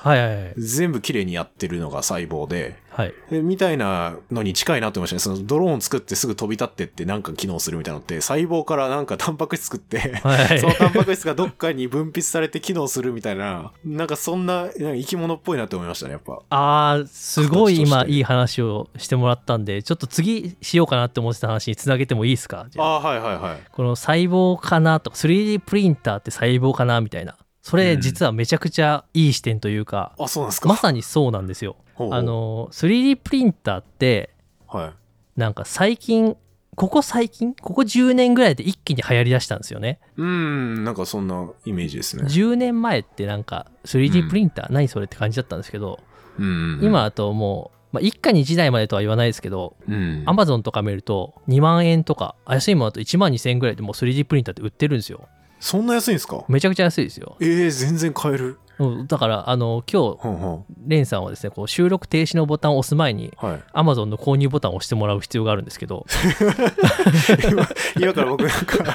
[0.59, 3.15] 全部綺麗にやってるのが細胞で、はい。
[3.31, 5.37] でみたいなのに近いなと思いましたね。
[5.37, 16.41] そのドローン作ってすぐ飛び立ってってなんか機能するみたいなのって、細胞からなんかタンパク質作って、はいそのタンパク質がどっかに分泌されて機能するみたいな、なんかそんななんか生き物っぽいなって思いましたね、やっぱ。
[16.51, 22.67] あーすごい今いい話をしてもらったんでちょっと次しようかなって思ってた話につなげてもいいですか？
[22.77, 23.61] ああはいはいはい。
[23.73, 30.69] この細胞かなとか 3D プリンターって細胞かなみたいなそれ実はめちゃくちゃいい視点というか、あ、そうなんですか。
[30.69, 34.31] まさにそうなんですよあ、の 3D プリンターって
[34.67, 35.41] はい。
[35.41, 36.37] なんか最近
[36.75, 39.99] ここ最近ここ10年ぐらいで一気に流行りだしたんですよね。
[40.17, 42.25] うーん、なんかそんなイメージですね。
[42.25, 46.01] 10年前ってなんか 3D プリンター、何それって感じだったんですけど、
[46.39, 46.45] うん。
[46.45, 55.29] うんうん、今だともう、まあ、一家に1台までとは言わないですけどうん、アマゾンとか見ると2万円とかあ安いものだと1万2000円ぐらいでもう 3D プリンターって売ってるんですよ
[55.65, 56.45] そんな安いんですか？
[56.49, 58.59] めちゃくちゃ安いですよえー、全然買える。
[58.79, 60.65] うんだからあの今日ほんほん。
[60.89, 63.63] レンさんはですねこう収録停止のボタンを押す前にはい。
[63.73, 66.05] アマゾンの購入ボタンを押してもらう必要があるんですけど
[67.49, 67.69] 今
[68.01, 68.95] 今から僕なんか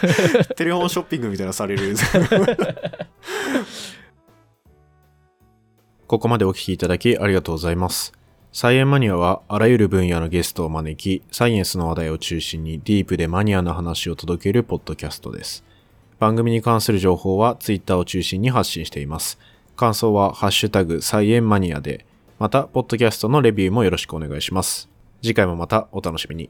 [0.55, 1.95] テレフォンショッピングみたいなのされる
[6.07, 8.13] ここまでお聞きいただきありがとうございます
[8.51, 15.63] サイエンマニアはあらゆる分野のゲストを招きサイエンスの話題を中心にディープでマニアな話を届けるポッドキャストです
[16.19, 19.37] 番組に関する情報はツイッターを中心に発信しています。
[19.75, 22.05] 感想はハッシュタグサイエンマニアで
[22.39, 24.89] またポッドキャストのレビューもよろしくお願いします。
[25.21, 26.49] 次回もまたお楽しみに。